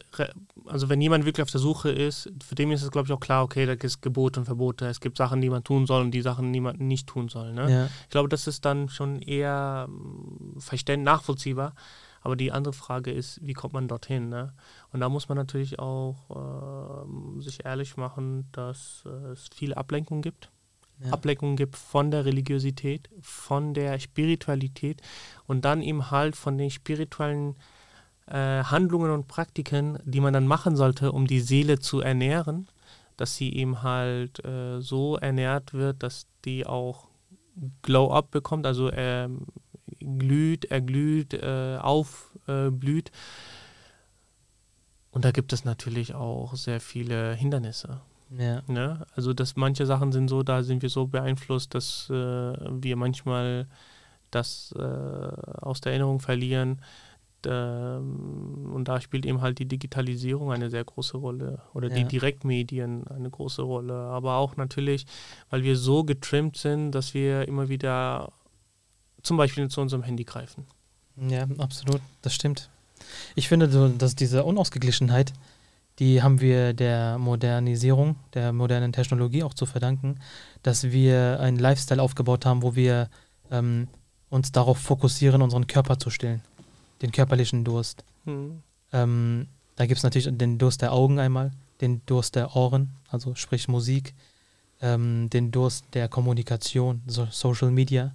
also 0.71 0.89
wenn 0.89 1.01
jemand 1.01 1.25
wirklich 1.25 1.43
auf 1.43 1.51
der 1.51 1.61
Suche 1.61 1.91
ist, 1.91 2.31
für 2.43 2.55
den 2.55 2.71
ist 2.71 2.83
es, 2.83 2.91
glaube 2.91 3.07
ich, 3.07 3.13
auch 3.13 3.21
klar, 3.21 3.43
okay, 3.43 3.67
da 3.67 3.73
gibt 3.75 3.85
es 3.85 4.01
Gebote 4.01 4.41
und 4.41 4.47
Verbote. 4.47 4.87
Es 4.87 5.01
gibt 5.01 5.17
Sachen, 5.17 5.41
die 5.41 5.51
man 5.51 5.65
tun 5.65 5.87
soll 5.87 6.03
und 6.03 6.13
die 6.13 6.23
Sachen, 6.23 6.53
die 6.53 6.61
man 6.61 6.77
nicht 6.77 7.07
tun 7.07 7.29
soll. 7.29 7.53
Ne? 7.53 7.71
Ja. 7.71 7.87
Ich 8.05 8.11
glaube, 8.11 8.29
das 8.29 8.47
ist 8.47 8.65
dann 8.65 8.89
schon 8.89 9.21
eher 9.21 9.89
mm, 9.89 10.59
verständ 10.61 11.03
nachvollziehbar. 11.05 11.75
Aber 12.23 12.37
die 12.37 12.53
andere 12.53 12.75
Frage 12.75 13.11
ist, 13.11 13.41
wie 13.43 13.55
kommt 13.55 13.73
man 13.73 13.89
dorthin? 13.89 14.29
Ne? 14.29 14.53
Und 14.93 15.01
da 15.01 15.09
muss 15.09 15.29
man 15.29 15.39
natürlich 15.39 15.79
auch 15.79 17.07
ähm, 17.07 17.41
sich 17.41 17.65
ehrlich 17.65 17.97
machen, 17.97 18.47
dass 18.53 19.05
äh, 19.07 19.33
es 19.33 19.49
viele 19.55 19.77
Ablenkungen 19.77 20.23
gibt. 20.23 20.51
ja. 21.03 21.13
Ablenkung 21.13 21.57
gibt 21.57 21.77
von 21.77 22.11
der 22.11 22.27
Religiosität, 22.27 23.09
von 23.23 23.73
der 23.75 23.99
Spiritualität 23.99 25.01
und 25.47 25.65
dann 25.65 25.83
eben 25.83 26.11
halt 26.11 26.37
von 26.37 26.59
den 26.59 26.71
spirituellen 26.71 27.57
äh, 28.31 28.65
Handlungen 28.65 29.11
und 29.11 29.29
Praktiken, 29.29 29.99
die 30.05 30.21
man 30.21 30.33
dann 30.33 30.47
machen 30.47 30.77
sollte, 30.77 31.13
um 31.13 31.27
die 31.27 31.41
Seele 31.41 31.79
zu 31.79 32.01
ernähren, 32.01 32.69
dass 33.17 33.37
sie 33.37 33.55
eben 33.55 33.83
halt 33.83 34.45
äh, 34.45 34.81
so 34.81 35.17
ernährt 35.17 35.75
wird, 35.75 36.03
dass 36.03 36.27
die 36.45 36.67
auch 36.67 37.09
Glow-up 37.83 38.31
bekommt, 38.31 38.67
also 38.67 38.91
ähm, 38.93 39.47
glüht, 39.99 40.67
erglüht, 40.67 41.35
äh, 41.35 41.79
aufblüht. 41.81 43.11
und 45.11 45.25
da 45.25 45.31
gibt 45.33 45.53
es 45.53 45.65
natürlich 45.65 46.15
auch 46.15 46.55
sehr 46.55 46.81
viele 46.81 47.35
Hindernisse. 47.35 48.01
Ja. 48.37 48.63
Ne? 48.69 49.05
Also, 49.15 49.33
dass 49.33 49.57
manche 49.57 49.87
Sachen 49.87 50.13
sind 50.13 50.29
so, 50.29 50.43
da 50.43 50.63
sind 50.63 50.83
wir 50.83 50.89
so 50.89 51.07
beeinflusst, 51.07 51.75
dass 51.75 52.09
äh, 52.11 52.13
wir 52.15 52.97
manchmal 52.97 53.67
das 54.31 54.73
äh, 54.79 54.83
aus 54.83 55.81
der 55.81 55.93
Erinnerung 55.93 56.21
verlieren. 56.21 56.81
Ähm, 57.47 58.71
und 58.73 58.89
da 58.89 59.01
spielt 59.01 59.27
eben 59.27 59.41
halt 59.41 59.59
die 59.59 59.67
Digitalisierung 59.67 60.53
eine 60.53 60.71
sehr 60.71 60.85
große 60.85 61.17
Rolle 61.17 61.63
oder 61.75 61.89
ja. 61.89 61.95
die 61.95 62.05
Direktmedien 62.05 63.07
eine 63.09 63.31
große 63.31 63.63
Rolle. 63.63 63.95
Aber 63.95 64.37
auch 64.37 64.57
natürlich, 64.57 65.07
weil 65.51 65.63
wir 65.63 65.77
so 65.77 66.05
getrimmt 66.05 66.57
sind, 66.57 66.93
dass 66.93 67.15
wir 67.15 67.47
immer 67.49 67.69
wieder 67.69 68.33
zum 69.23 69.37
Beispiel 69.37 69.69
zu 69.69 69.81
unserem 69.81 70.03
Handy 70.03 70.25
greifen. 70.25 70.67
Ja, 71.17 71.47
absolut, 71.59 72.01
das 72.23 72.35
stimmt. 72.35 72.71
Ich 73.35 73.49
finde, 73.49 73.71
so, 73.71 73.89
dass 73.89 74.15
diese 74.15 74.45
Unausgeglichenheit, 74.45 75.33
die 75.99 76.23
haben 76.23 76.41
wir 76.41 76.73
der 76.73 77.19
Modernisierung, 77.19 78.17
der 78.35 78.53
modernen 78.53 78.93
Technologie 78.93 79.43
auch 79.43 79.55
zu 79.55 79.67
verdanken, 79.67 80.19
dass 80.63 80.85
wir 80.85 81.41
einen 81.41 81.59
Lifestyle 81.59 82.03
aufgebaut 82.03 82.47
haben, 82.47 82.63
wo 82.63 82.75
wir 82.75 83.09
ähm, 83.51 83.89
uns 84.31 84.53
darauf 84.53 84.79
fokussieren, 84.79 85.43
unseren 85.43 85.67
Körper 85.67 85.99
zu 85.99 86.09
stillen, 86.09 86.43
den 87.03 87.13
körperlichen 87.13 87.65
Durst. 87.65 88.05
Mhm. 88.25 88.63
Ähm, 88.93 89.47
da 89.77 89.87
gibt 89.87 89.99
es 89.99 90.03
natürlich 90.03 90.29
den 90.37 90.59
Durst 90.59 90.83
der 90.83 90.93
Augen 90.93 91.19
einmal, 91.19 91.53
den 91.81 92.03
Durst 92.07 92.37
der 92.37 92.55
Ohren, 92.55 92.91
also 93.09 93.35
sprich 93.35 93.69
Musik, 93.69 94.15
ähm, 94.83 95.31
den 95.31 95.51
Durst 95.51 95.87
der 95.95 96.09
Kommunikation, 96.09 97.03
so 97.07 97.27
Social 97.31 97.71
Media. 97.71 98.13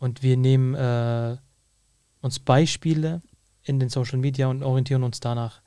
Und 0.00 0.22
wir 0.22 0.36
nehmen 0.36 0.74
äh, 0.74 1.36
uns 2.20 2.38
Beispiele 2.38 3.22
in 3.62 3.78
den 3.78 3.88
Social 3.88 4.18
Media 4.18 4.48
und 4.48 4.62
orientieren 4.62 5.02
uns 5.02 5.20
danach. 5.20 5.60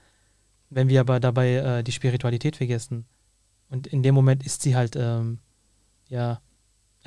Wenn 0.69 0.89
wir 0.89 0.99
aber 0.99 1.19
dabei 1.19 1.53
äh, 1.53 1.83
die 1.83 1.91
Spiritualität 1.91 2.57
vergessen, 2.57 3.05
und 3.69 3.87
in 3.87 4.01
dem 4.01 4.15
Moment 4.15 4.45
ist 4.45 4.61
sie 4.61 4.75
halt 4.75 4.95
ähm, 4.95 5.39
ja 6.07 6.39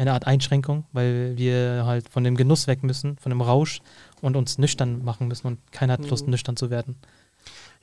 eine 0.01 0.15
Art 0.15 0.27
Einschränkung, 0.27 0.85
weil 0.93 1.37
wir 1.37 1.85
halt 1.85 2.09
von 2.09 2.25
dem 2.25 2.37
Genuss 2.37 2.67
weg 2.67 2.83
müssen, 2.83 3.19
von 3.19 3.31
dem 3.31 3.43
Rausch 3.43 3.81
und 4.23 4.35
uns 4.35 4.57
nüchtern 4.57 5.05
machen 5.05 5.29
müssen 5.29 5.47
und 5.47 5.73
keiner 5.73 5.93
hat 5.95 6.09
Lust, 6.09 6.25
mhm. 6.25 6.31
nüchtern 6.31 6.57
zu 6.57 6.71
werden. 6.71 6.97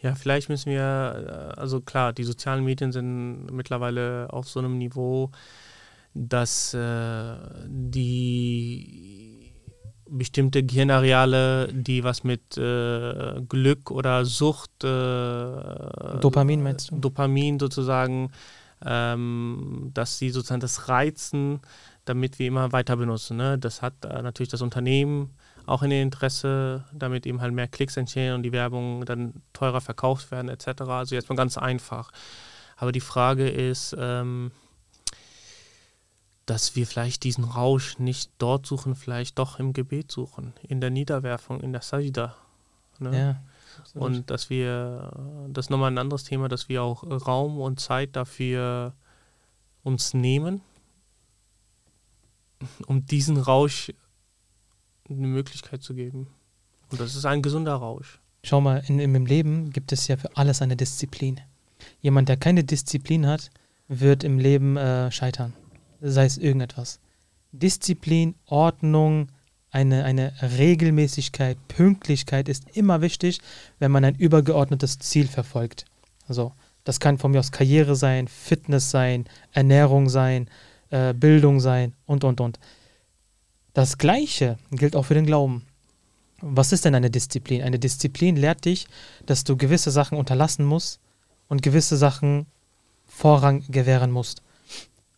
Ja, 0.01 0.15
vielleicht 0.15 0.49
müssen 0.49 0.71
wir, 0.71 1.53
äh, 1.55 1.59
also 1.59 1.81
klar, 1.81 2.13
die 2.13 2.23
sozialen 2.23 2.63
Medien 2.63 2.91
sind 2.91 3.51
mittlerweile 3.51 4.27
auf 4.31 4.49
so 4.49 4.59
einem 4.59 4.77
Niveau, 4.77 5.31
dass 6.13 6.73
äh, 6.73 7.35
die 7.67 9.53
bestimmte 10.09 10.63
Gehirnareale, 10.63 11.71
die 11.73 12.03
was 12.03 12.23
mit 12.23 12.57
äh, 12.57 13.41
Glück 13.47 13.91
oder 13.91 14.25
Sucht, 14.25 14.83
äh, 14.83 16.19
Dopamin 16.19 16.63
meinst 16.63 16.91
du? 16.91 16.97
Dopamin 16.97 17.59
sozusagen, 17.59 18.31
ähm, 18.83 19.91
dass 19.93 20.17
sie 20.17 20.29
sozusagen 20.29 20.61
das 20.61 20.87
reizen, 20.87 21.59
damit 22.09 22.39
wir 22.39 22.47
immer 22.47 22.71
weiter 22.71 22.95
benutzen. 22.97 23.37
Ne? 23.37 23.57
Das 23.57 23.81
hat 23.81 24.05
äh, 24.05 24.21
natürlich 24.21 24.49
das 24.49 24.61
Unternehmen 24.61 25.35
auch 25.65 25.83
in 25.83 25.91
Interesse, 25.91 26.85
damit 26.93 27.25
eben 27.25 27.41
halt 27.41 27.53
mehr 27.53 27.67
Klicks 27.67 27.97
entstehen 27.97 28.33
und 28.33 28.43
die 28.43 28.53
Werbung 28.53 29.05
dann 29.05 29.33
teurer 29.53 29.81
verkauft 29.81 30.31
werden 30.31 30.49
etc. 30.49 30.81
Also 30.83 31.15
jetzt 31.15 31.29
mal 31.29 31.35
ganz 31.35 31.57
einfach. 31.57 32.11
Aber 32.77 32.91
die 32.91 33.01
Frage 33.01 33.49
ist, 33.49 33.95
ähm, 33.99 34.51
dass 36.45 36.77
wir 36.77 36.87
vielleicht 36.87 37.23
diesen 37.23 37.43
Rausch 37.43 37.99
nicht 37.99 38.31
dort 38.37 38.65
suchen, 38.65 38.95
vielleicht 38.95 39.37
doch 39.37 39.59
im 39.59 39.73
Gebet 39.73 40.11
suchen, 40.11 40.53
in 40.63 40.79
der 40.79 40.89
Niederwerfung, 40.89 41.59
in 41.59 41.73
der 41.73 41.81
Sajda. 41.81 42.35
Ne? 42.99 43.19
Ja, 43.19 43.41
und 43.93 44.31
dass 44.31 44.49
wir, 44.49 45.11
das 45.49 45.65
ist 45.65 45.69
nochmal 45.69 45.91
ein 45.91 45.97
anderes 45.97 46.23
Thema, 46.23 46.47
dass 46.47 46.69
wir 46.69 46.83
auch 46.83 47.03
Raum 47.03 47.59
und 47.59 47.79
Zeit 47.79 48.15
dafür 48.15 48.93
uns 49.83 50.13
nehmen, 50.13 50.61
um 52.85 53.05
diesen 53.05 53.37
Rausch 53.37 53.93
eine 55.09 55.27
Möglichkeit 55.27 55.83
zu 55.83 55.93
geben. 55.93 56.27
Und 56.91 56.99
das 56.99 57.15
ist 57.15 57.25
ein 57.25 57.41
gesunder 57.41 57.75
Rausch. 57.75 58.19
Schau 58.43 58.61
mal, 58.61 58.83
in, 58.87 58.99
im 58.99 59.25
Leben 59.25 59.71
gibt 59.71 59.91
es 59.91 60.07
ja 60.07 60.17
für 60.17 60.35
alles 60.37 60.61
eine 60.61 60.75
Disziplin. 60.75 61.39
Jemand, 62.01 62.29
der 62.29 62.37
keine 62.37 62.63
Disziplin 62.63 63.27
hat, 63.27 63.49
wird 63.87 64.23
im 64.23 64.39
Leben 64.39 64.77
äh, 64.77 65.11
scheitern 65.11 65.53
sei 66.01 66.25
es 66.25 66.37
irgendetwas. 66.37 66.99
Disziplin, 67.51 68.35
Ordnung, 68.45 69.29
eine, 69.71 70.05
eine 70.05 70.33
Regelmäßigkeit, 70.41 71.57
Pünktlichkeit 71.67 72.49
ist 72.49 72.65
immer 72.75 73.01
wichtig, 73.01 73.39
wenn 73.79 73.91
man 73.91 74.05
ein 74.05 74.15
übergeordnetes 74.15 74.99
Ziel 74.99 75.27
verfolgt. 75.27 75.85
Also, 76.27 76.53
das 76.83 76.99
kann 76.99 77.17
von 77.17 77.31
mir 77.31 77.39
aus 77.39 77.51
Karriere 77.51 77.95
sein, 77.95 78.27
Fitness 78.27 78.91
sein, 78.91 79.25
Ernährung 79.51 80.07
sein, 80.09 80.49
äh, 80.89 81.13
Bildung 81.13 81.59
sein 81.59 81.93
und, 82.05 82.23
und, 82.23 82.41
und. 82.41 82.59
Das 83.73 83.97
Gleiche 83.97 84.57
gilt 84.71 84.95
auch 84.95 85.03
für 85.03 85.13
den 85.13 85.25
Glauben. 85.25 85.65
Was 86.41 86.71
ist 86.71 86.85
denn 86.85 86.95
eine 86.95 87.09
Disziplin? 87.09 87.61
Eine 87.61 87.79
Disziplin 87.79 88.35
lehrt 88.35 88.65
dich, 88.65 88.87
dass 89.25 89.43
du 89.43 89.57
gewisse 89.57 89.91
Sachen 89.91 90.17
unterlassen 90.17 90.65
musst 90.65 90.99
und 91.47 91.61
gewisse 91.61 91.97
Sachen 91.97 92.45
Vorrang 93.05 93.63
gewähren 93.69 94.11
musst. 94.11 94.41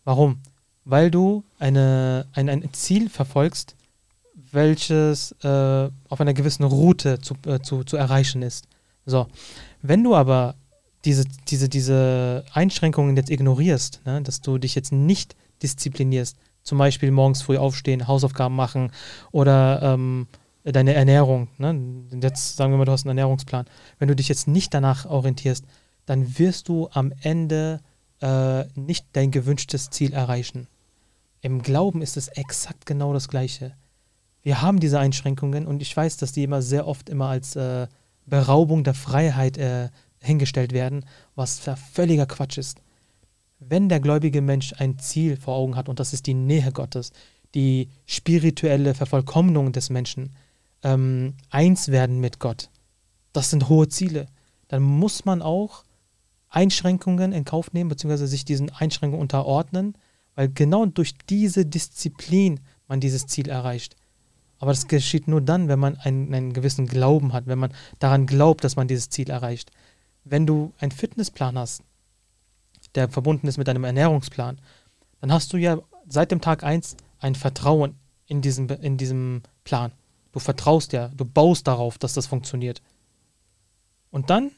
Warum? 0.04 0.40
weil 0.84 1.10
du 1.10 1.44
eine, 1.58 2.26
ein, 2.32 2.48
ein 2.48 2.72
Ziel 2.72 3.08
verfolgst, 3.08 3.76
welches 4.52 5.32
äh, 5.42 5.88
auf 6.08 6.20
einer 6.20 6.34
gewissen 6.34 6.64
Route 6.64 7.20
zu, 7.20 7.34
äh, 7.46 7.60
zu, 7.60 7.84
zu 7.84 7.96
erreichen 7.96 8.42
ist. 8.42 8.66
So, 9.06 9.28
wenn 9.82 10.02
du 10.02 10.14
aber 10.14 10.56
diese, 11.04 11.24
diese, 11.48 11.68
diese 11.68 12.44
Einschränkungen 12.52 13.16
jetzt 13.16 13.30
ignorierst, 13.30 14.00
ne, 14.04 14.20
dass 14.22 14.40
du 14.40 14.58
dich 14.58 14.74
jetzt 14.74 14.92
nicht 14.92 15.36
disziplinierst, 15.62 16.36
zum 16.62 16.78
Beispiel 16.78 17.10
morgens 17.10 17.42
früh 17.42 17.56
aufstehen, 17.56 18.06
Hausaufgaben 18.06 18.54
machen 18.54 18.92
oder 19.32 19.80
ähm, 19.82 20.28
deine 20.64 20.94
Ernährung, 20.94 21.48
ne, 21.58 22.04
jetzt 22.22 22.56
sagen 22.56 22.72
wir 22.72 22.78
mal, 22.78 22.84
du 22.84 22.92
hast 22.92 23.04
einen 23.04 23.18
Ernährungsplan, 23.18 23.66
wenn 23.98 24.08
du 24.08 24.16
dich 24.16 24.28
jetzt 24.28 24.48
nicht 24.48 24.74
danach 24.74 25.06
orientierst, 25.06 25.64
dann 26.06 26.38
wirst 26.38 26.68
du 26.68 26.88
am 26.92 27.12
Ende 27.22 27.80
äh, 28.20 28.64
nicht 28.74 29.06
dein 29.12 29.30
gewünschtes 29.30 29.90
Ziel 29.90 30.12
erreichen. 30.12 30.66
Im 31.40 31.62
Glauben 31.62 32.02
ist 32.02 32.16
es 32.16 32.28
exakt 32.28 32.84
genau 32.84 33.12
das 33.12 33.28
Gleiche. 33.28 33.74
Wir 34.42 34.62
haben 34.62 34.80
diese 34.80 34.98
Einschränkungen 34.98 35.66
und 35.66 35.82
ich 35.82 35.96
weiß, 35.96 36.18
dass 36.18 36.32
die 36.32 36.44
immer 36.44 36.62
sehr 36.62 36.86
oft 36.86 37.08
immer 37.08 37.28
als 37.28 37.56
äh, 37.56 37.88
Beraubung 38.26 38.84
der 38.84 38.94
Freiheit 38.94 39.56
äh, 39.58 39.88
hingestellt 40.20 40.72
werden, 40.72 41.04
was 41.34 41.60
völliger 41.92 42.26
Quatsch 42.26 42.58
ist. 42.58 42.80
Wenn 43.60 43.88
der 43.88 44.00
gläubige 44.00 44.40
Mensch 44.40 44.74
ein 44.78 44.98
Ziel 44.98 45.36
vor 45.36 45.54
Augen 45.54 45.76
hat 45.76 45.88
und 45.88 46.00
das 46.00 46.12
ist 46.12 46.26
die 46.26 46.34
Nähe 46.34 46.72
Gottes, 46.72 47.12
die 47.54 47.88
spirituelle 48.06 48.94
Vervollkommnung 48.94 49.72
des 49.72 49.90
Menschen, 49.90 50.30
ähm, 50.82 51.34
eins 51.50 51.88
werden 51.88 52.20
mit 52.20 52.38
Gott, 52.38 52.70
das 53.32 53.50
sind 53.50 53.68
hohe 53.68 53.88
Ziele, 53.88 54.26
dann 54.68 54.82
muss 54.82 55.24
man 55.24 55.42
auch 55.42 55.84
Einschränkungen 56.48 57.32
in 57.32 57.44
Kauf 57.44 57.72
nehmen, 57.72 57.90
beziehungsweise 57.90 58.26
sich 58.26 58.44
diesen 58.44 58.70
Einschränkungen 58.70 59.20
unterordnen, 59.20 59.94
weil 60.34 60.48
genau 60.48 60.86
durch 60.86 61.14
diese 61.28 61.66
Disziplin 61.66 62.60
man 62.88 63.00
dieses 63.00 63.26
Ziel 63.26 63.48
erreicht. 63.48 63.94
Aber 64.58 64.72
das 64.72 64.88
geschieht 64.88 65.28
nur 65.28 65.40
dann, 65.40 65.68
wenn 65.68 65.78
man 65.78 65.96
einen, 65.96 66.32
einen 66.34 66.52
gewissen 66.52 66.86
Glauben 66.86 67.32
hat, 67.32 67.46
wenn 67.46 67.58
man 67.58 67.72
daran 67.98 68.26
glaubt, 68.26 68.64
dass 68.64 68.76
man 68.76 68.88
dieses 68.88 69.08
Ziel 69.08 69.30
erreicht. 69.30 69.70
Wenn 70.24 70.46
du 70.46 70.72
einen 70.78 70.92
Fitnessplan 70.92 71.58
hast, 71.58 71.82
der 72.94 73.08
verbunden 73.08 73.46
ist 73.46 73.58
mit 73.58 73.68
einem 73.68 73.84
Ernährungsplan, 73.84 74.58
dann 75.20 75.32
hast 75.32 75.52
du 75.52 75.56
ja 75.56 75.78
seit 76.08 76.30
dem 76.30 76.40
Tag 76.40 76.64
1 76.64 76.96
ein 77.18 77.34
Vertrauen 77.34 77.96
in 78.26 78.40
diesem, 78.40 78.68
in 78.68 78.96
diesem 78.96 79.42
Plan. 79.64 79.92
Du 80.32 80.38
vertraust 80.38 80.92
ja, 80.92 81.08
du 81.08 81.24
baust 81.24 81.66
darauf, 81.66 81.98
dass 81.98 82.14
das 82.14 82.26
funktioniert. 82.26 82.82
Und 84.10 84.30
dann 84.30 84.52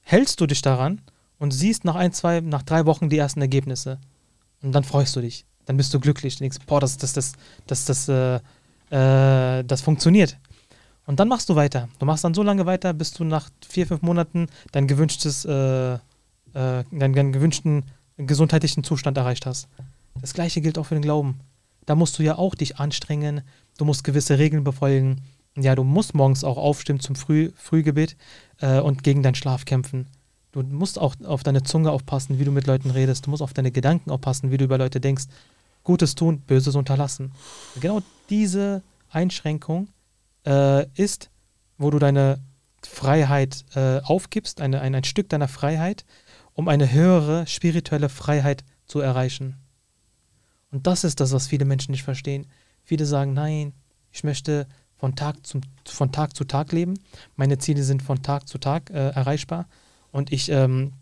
hältst 0.00 0.40
du 0.40 0.46
dich 0.46 0.62
daran 0.62 1.00
und 1.38 1.52
siehst 1.52 1.84
nach 1.84 1.96
ein, 1.96 2.12
zwei, 2.12 2.40
nach 2.40 2.62
drei 2.62 2.86
Wochen 2.86 3.08
die 3.08 3.18
ersten 3.18 3.40
Ergebnisse. 3.40 3.98
Und 4.62 4.72
dann 4.72 4.84
freust 4.84 5.16
du 5.16 5.20
dich. 5.20 5.44
Dann 5.66 5.76
bist 5.76 5.92
du 5.92 6.00
glücklich. 6.00 6.36
Du 6.36 6.44
denkst, 6.44 6.58
boah, 6.66 6.80
das, 6.80 6.96
das, 6.96 7.12
das, 7.12 7.32
das, 7.66 7.84
das, 7.84 8.08
äh, 8.08 8.36
äh, 8.90 9.64
das 9.64 9.80
funktioniert. 9.82 10.38
Und 11.06 11.20
dann 11.20 11.28
machst 11.28 11.48
du 11.48 11.56
weiter. 11.56 11.88
Du 11.98 12.06
machst 12.06 12.24
dann 12.24 12.34
so 12.34 12.42
lange 12.42 12.66
weiter, 12.66 12.92
bis 12.92 13.12
du 13.12 13.24
nach 13.24 13.50
vier, 13.66 13.86
fünf 13.86 14.02
Monaten 14.02 14.46
dein 14.72 14.86
gewünschtes, 14.86 15.44
äh, 15.44 15.98
äh, 16.56 16.84
deinen, 16.90 17.32
gewünschten 17.32 17.84
gesundheitlichen 18.16 18.82
Zustand 18.82 19.18
erreicht 19.18 19.46
hast. 19.46 19.68
Das 20.20 20.32
gleiche 20.32 20.62
gilt 20.62 20.78
auch 20.78 20.86
für 20.86 20.94
den 20.94 21.02
Glauben. 21.02 21.40
Da 21.84 21.94
musst 21.94 22.18
du 22.18 22.22
ja 22.22 22.36
auch 22.36 22.54
dich 22.54 22.78
anstrengen, 22.78 23.42
du 23.78 23.84
musst 23.84 24.04
gewisse 24.04 24.38
Regeln 24.38 24.64
befolgen. 24.64 25.20
Ja, 25.54 25.74
du 25.74 25.84
musst 25.84 26.14
morgens 26.14 26.44
auch 26.44 26.56
aufstimmen 26.56 27.00
zum 27.00 27.14
Früh 27.14 27.50
Frühgebet 27.56 28.16
äh, 28.60 28.80
und 28.80 29.02
gegen 29.02 29.22
deinen 29.22 29.34
Schlaf 29.34 29.64
kämpfen. 29.64 30.06
Du 30.52 30.62
musst 30.62 30.98
auch 30.98 31.14
auf 31.24 31.42
deine 31.42 31.62
Zunge 31.62 31.90
aufpassen, 31.90 32.38
wie 32.38 32.44
du 32.44 32.50
mit 32.50 32.66
Leuten 32.66 32.90
redest. 32.90 33.26
Du 33.26 33.30
musst 33.30 33.42
auf 33.42 33.52
deine 33.52 33.70
Gedanken 33.70 34.10
aufpassen, 34.10 34.50
wie 34.50 34.56
du 34.56 34.64
über 34.64 34.78
Leute 34.78 35.00
denkst. 35.00 35.26
Gutes 35.84 36.14
tun, 36.14 36.40
Böses 36.40 36.74
unterlassen. 36.74 37.32
Genau 37.80 38.00
diese 38.30 38.82
Einschränkung 39.10 39.88
äh, 40.46 40.86
ist, 40.94 41.30
wo 41.78 41.90
du 41.90 41.98
deine 41.98 42.40
Freiheit 42.82 43.64
äh, 43.74 44.00
aufgibst, 44.00 44.60
eine, 44.60 44.80
ein, 44.80 44.94
ein 44.94 45.04
Stück 45.04 45.28
deiner 45.28 45.48
Freiheit, 45.48 46.04
um 46.56 46.68
eine 46.68 46.90
höhere 46.90 47.46
spirituelle 47.46 48.08
Freiheit 48.08 48.64
zu 48.86 48.98
erreichen. 49.00 49.56
Und 50.72 50.86
das 50.86 51.04
ist 51.04 51.20
das, 51.20 51.32
was 51.32 51.46
viele 51.46 51.66
Menschen 51.66 51.92
nicht 51.92 52.02
verstehen. 52.02 52.46
Viele 52.82 53.06
sagen, 53.06 53.34
nein, 53.34 53.74
ich 54.10 54.24
möchte 54.24 54.66
von 54.96 55.14
Tag, 55.14 55.46
zum, 55.46 55.60
von 55.84 56.10
Tag 56.12 56.34
zu 56.34 56.44
Tag 56.44 56.72
leben. 56.72 56.94
Meine 57.36 57.58
Ziele 57.58 57.84
sind 57.84 58.02
von 58.02 58.22
Tag 58.22 58.48
zu 58.48 58.58
Tag 58.58 58.90
äh, 58.90 59.10
erreichbar. 59.10 59.68
Und 60.10 60.32
ich 60.32 60.48
ähm, 60.48 60.94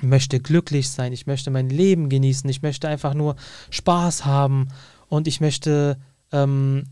möchte 0.00 0.40
glücklich 0.40 0.88
sein. 0.88 1.12
Ich 1.12 1.26
möchte 1.26 1.50
mein 1.50 1.68
Leben 1.68 2.08
genießen. 2.08 2.48
Ich 2.48 2.62
möchte 2.62 2.88
einfach 2.88 3.12
nur 3.12 3.36
Spaß 3.70 4.24
haben. 4.24 4.68
Und 5.08 5.28
ich 5.28 5.40
möchte 5.40 5.98
ähm, 6.32 6.84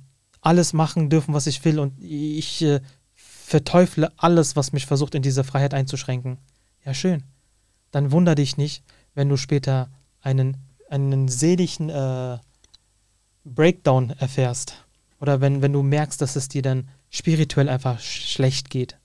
alles 0.42 0.75
machen 0.75 1.09
dürfen, 1.09 1.33
was 1.33 1.46
ich 1.46 1.64
will. 1.64 1.79
Und 1.79 1.98
ich 2.03 2.61
äh, 2.62 2.81
verteufle 3.14 4.12
alles, 4.18 4.55
was 4.55 4.72
mich 4.72 4.85
versucht, 4.85 5.14
in 5.14 5.22
diese 5.22 5.44
Freiheit 5.44 5.72
einzuschränken. 5.72 6.37
Ja, 6.85 6.92
schön. 6.92 7.22
Dann 7.92 8.11
wunder 8.11 8.35
dich 8.35 8.57
nicht, 8.57 8.83
wenn 9.14 9.28
du 9.28 9.37
später 9.37 9.88
einen, 10.20 10.57
einen 10.90 11.28
seligen 11.28 11.88
äh, 11.88 12.38
Breakdown 13.44 14.11
erfährst. 14.18 14.85
Oder 15.20 15.40
wenn, 15.40 15.62
wenn 15.62 15.72
du 15.72 15.83
merkst, 15.83 16.20
dass 16.20 16.35
es 16.35 16.48
dir 16.48 16.62
dann 16.62 16.88
spirituell 17.11 17.68
einfach 17.68 18.00
schlecht 18.00 18.70
geht. 18.70 18.96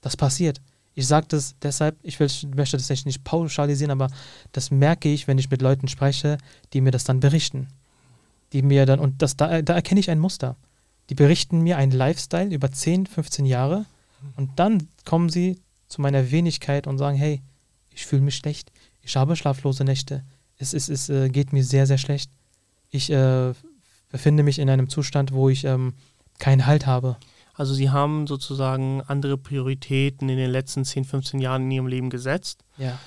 Das 0.00 0.16
passiert. 0.16 0.60
Ich 0.94 1.06
sage 1.06 1.26
das 1.28 1.54
deshalb, 1.62 1.96
ich 2.02 2.20
will, 2.20 2.28
möchte 2.54 2.76
das 2.76 3.04
nicht 3.06 3.24
pauschalisieren, 3.24 3.90
aber 3.90 4.10
das 4.52 4.70
merke 4.70 5.08
ich, 5.08 5.26
wenn 5.26 5.38
ich 5.38 5.50
mit 5.50 5.62
Leuten 5.62 5.88
spreche, 5.88 6.36
die 6.72 6.82
mir 6.82 6.90
das 6.90 7.04
dann 7.04 7.20
berichten. 7.20 7.68
Die 8.52 8.60
mir 8.60 8.84
dann, 8.84 9.00
und 9.00 9.22
das, 9.22 9.36
da, 9.36 9.62
da 9.62 9.72
erkenne 9.74 10.00
ich 10.00 10.10
ein 10.10 10.18
Muster. 10.18 10.56
Die 11.08 11.14
berichten 11.14 11.60
mir 11.60 11.78
einen 11.78 11.92
Lifestyle 11.92 12.54
über 12.54 12.70
10, 12.70 13.06
15 13.06 13.46
Jahre 13.46 13.86
und 14.36 14.50
dann 14.56 14.88
kommen 15.04 15.30
sie 15.30 15.58
zu 15.88 16.00
meiner 16.00 16.30
Wenigkeit 16.30 16.86
und 16.86 16.98
sagen, 16.98 17.16
hey, 17.16 17.40
ich 17.94 18.06
fühle 18.06 18.22
mich 18.22 18.36
schlecht, 18.36 18.72
ich 19.00 19.16
habe 19.16 19.36
schlaflose 19.36 19.84
Nächte, 19.84 20.24
es, 20.58 20.72
es, 20.72 20.88
es 20.88 21.08
äh, 21.08 21.28
geht 21.28 21.52
mir 21.52 21.64
sehr, 21.64 21.86
sehr 21.86 21.98
schlecht. 21.98 22.30
Ich 22.90 23.10
äh, 23.10 23.52
befinde 24.10 24.42
mich 24.42 24.58
in 24.58 24.70
einem 24.70 24.88
Zustand, 24.88 25.32
wo 25.32 25.48
ich 25.48 25.64
ähm, 25.64 25.94
keinen 26.38 26.66
Halt 26.66 26.86
habe. 26.86 27.16
Also 27.54 27.74
sie 27.74 27.90
haben 27.90 28.26
sozusagen 28.26 29.02
andere 29.02 29.36
Prioritäten 29.36 30.28
in 30.28 30.36
den 30.36 30.50
letzten 30.50 30.84
10, 30.84 31.04
15 31.04 31.40
Jahren 31.40 31.64
in 31.64 31.70
ihrem 31.72 31.86
Leben 31.86 32.10
gesetzt. 32.10 32.64
Ja. 32.78 32.98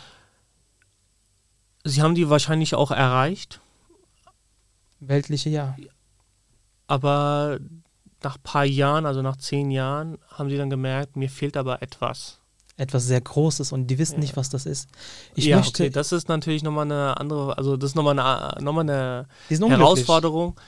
Sie 1.84 2.02
haben 2.02 2.16
die 2.16 2.30
wahrscheinlich 2.30 2.76
auch 2.76 2.92
erreicht. 2.92 3.62
Weltliche, 5.00 5.50
ja. 5.50 5.76
Aber 6.88 7.60
nach 8.24 8.38
ein 8.38 8.44
paar 8.44 8.66
Jahren, 8.66 9.06
also 9.06 9.22
nach 9.22 9.38
zehn 9.38 9.72
Jahren, 9.72 10.18
haben 10.30 10.50
sie 10.50 10.58
dann 10.58 10.70
gemerkt, 10.70 11.16
mir 11.16 11.30
fehlt 11.30 11.58
aber 11.58 11.82
etwas. 11.82 12.40
Etwas 12.78 13.06
sehr 13.06 13.22
Großes 13.22 13.72
und 13.72 13.88
die 13.88 13.98
wissen 13.98 14.16
ja. 14.16 14.20
nicht, 14.22 14.36
was 14.36 14.50
das 14.50 14.66
ist. 14.66 14.90
Ich 15.34 15.46
ja, 15.46 15.58
möchte, 15.58 15.84
okay, 15.84 15.90
das 15.90 16.12
ist 16.12 16.28
natürlich 16.28 16.62
nochmal 16.62 16.86
eine 16.86 17.18
andere, 17.18 17.58
also 17.58 17.78
das 17.78 17.92
ist 17.92 17.96
nochmal 17.96 18.20
eine, 18.20 18.62
noch 18.62 18.78
eine 18.78 19.28
Herausforderung 19.50 20.60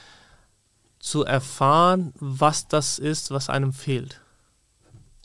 zu 1.00 1.26
erfahren, 1.26 2.14
was 2.20 2.68
das 2.68 2.98
ist, 2.98 3.32
was 3.32 3.50
einem 3.50 3.74
fehlt. 3.74 4.22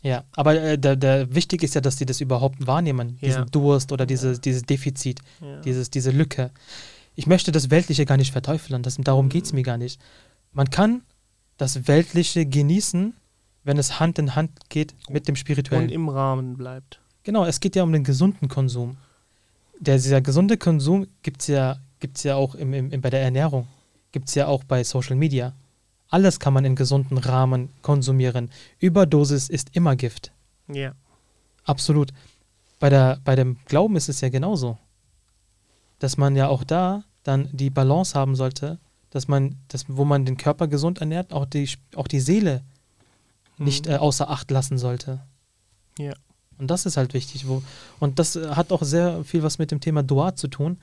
Ja, 0.02 0.24
aber 0.32 0.60
äh, 0.60 0.78
der, 0.78 0.96
der, 0.96 1.32
wichtig 1.34 1.62
ist 1.62 1.74
ja, 1.74 1.80
dass 1.80 1.96
die 1.96 2.06
das 2.06 2.20
überhaupt 2.20 2.66
wahrnehmen, 2.66 3.18
ja. 3.20 3.28
diesen 3.28 3.46
Durst 3.46 3.92
oder 3.92 4.04
diese, 4.04 4.32
ja. 4.32 4.38
dieses 4.38 4.62
Defizit, 4.62 5.20
dieses, 5.64 5.90
diese 5.90 6.10
Lücke. 6.10 6.50
Ich 7.14 7.26
möchte 7.26 7.52
das 7.52 7.70
Weltliche 7.70 8.04
gar 8.04 8.16
nicht 8.16 8.32
verteufeln, 8.32 8.82
das, 8.82 8.96
darum 8.96 9.28
geht 9.28 9.44
es 9.44 9.52
mir 9.52 9.62
gar 9.62 9.78
nicht. 9.78 10.00
Man 10.52 10.70
kann 10.70 11.02
das 11.56 11.86
Weltliche 11.86 12.44
genießen, 12.46 13.14
wenn 13.64 13.78
es 13.78 14.00
Hand 14.00 14.18
in 14.18 14.34
Hand 14.34 14.68
geht 14.68 14.94
mit 15.08 15.28
dem 15.28 15.36
Spirituellen. 15.36 15.84
Und 15.84 15.92
im 15.92 16.08
Rahmen 16.08 16.56
bleibt. 16.56 17.00
Genau, 17.22 17.44
es 17.44 17.60
geht 17.60 17.76
ja 17.76 17.82
um 17.82 17.92
den 17.92 18.04
gesunden 18.04 18.48
Konsum. 18.48 18.96
Der, 19.78 19.96
dieser 19.96 20.20
gesunde 20.20 20.56
Konsum 20.56 21.06
gibt 21.22 21.42
es 21.42 21.48
ja, 21.48 21.78
gibt's 22.00 22.22
ja 22.22 22.36
auch 22.36 22.54
im, 22.54 22.72
im, 22.72 23.00
bei 23.00 23.10
der 23.10 23.22
Ernährung, 23.22 23.66
gibt 24.10 24.28
es 24.28 24.34
ja 24.34 24.46
auch 24.46 24.64
bei 24.64 24.82
Social 24.84 25.16
Media. 25.16 25.54
Alles 26.08 26.38
kann 26.38 26.52
man 26.52 26.64
in 26.64 26.76
gesunden 26.76 27.16
Rahmen 27.18 27.70
konsumieren. 27.80 28.50
Überdosis 28.78 29.48
ist 29.48 29.74
immer 29.74 29.96
Gift. 29.96 30.30
Ja. 30.68 30.92
Absolut. 31.64 32.12
Bei, 32.78 32.90
der, 32.90 33.18
bei 33.24 33.34
dem 33.34 33.56
Glauben 33.66 33.96
ist 33.96 34.08
es 34.08 34.20
ja 34.20 34.28
genauso. 34.28 34.76
Dass 36.00 36.16
man 36.16 36.36
ja 36.36 36.48
auch 36.48 36.64
da 36.64 37.04
dann 37.22 37.48
die 37.52 37.70
Balance 37.70 38.18
haben 38.18 38.34
sollte, 38.34 38.78
dass 39.10 39.28
man, 39.28 39.56
dass, 39.68 39.84
wo 39.88 40.04
man 40.04 40.24
den 40.24 40.36
Körper 40.36 40.66
gesund 40.66 40.98
ernährt, 40.98 41.32
auch 41.32 41.46
die, 41.46 41.68
auch 41.94 42.08
die 42.08 42.20
Seele 42.20 42.62
mhm. 43.62 43.66
nicht 43.66 43.86
äh, 43.86 43.96
außer 43.96 44.30
Acht 44.30 44.50
lassen 44.50 44.78
sollte. 44.78 45.20
Ja. 45.98 46.14
Und 46.58 46.70
das 46.70 46.86
ist 46.86 46.96
halt 46.96 47.14
wichtig. 47.14 47.48
Wo, 47.48 47.62
und 47.98 48.18
das 48.18 48.36
hat 48.36 48.72
auch 48.72 48.82
sehr 48.82 49.24
viel 49.24 49.42
was 49.42 49.58
mit 49.58 49.70
dem 49.70 49.80
Thema 49.80 50.02
Dua 50.02 50.36
zu 50.36 50.48
tun. 50.48 50.78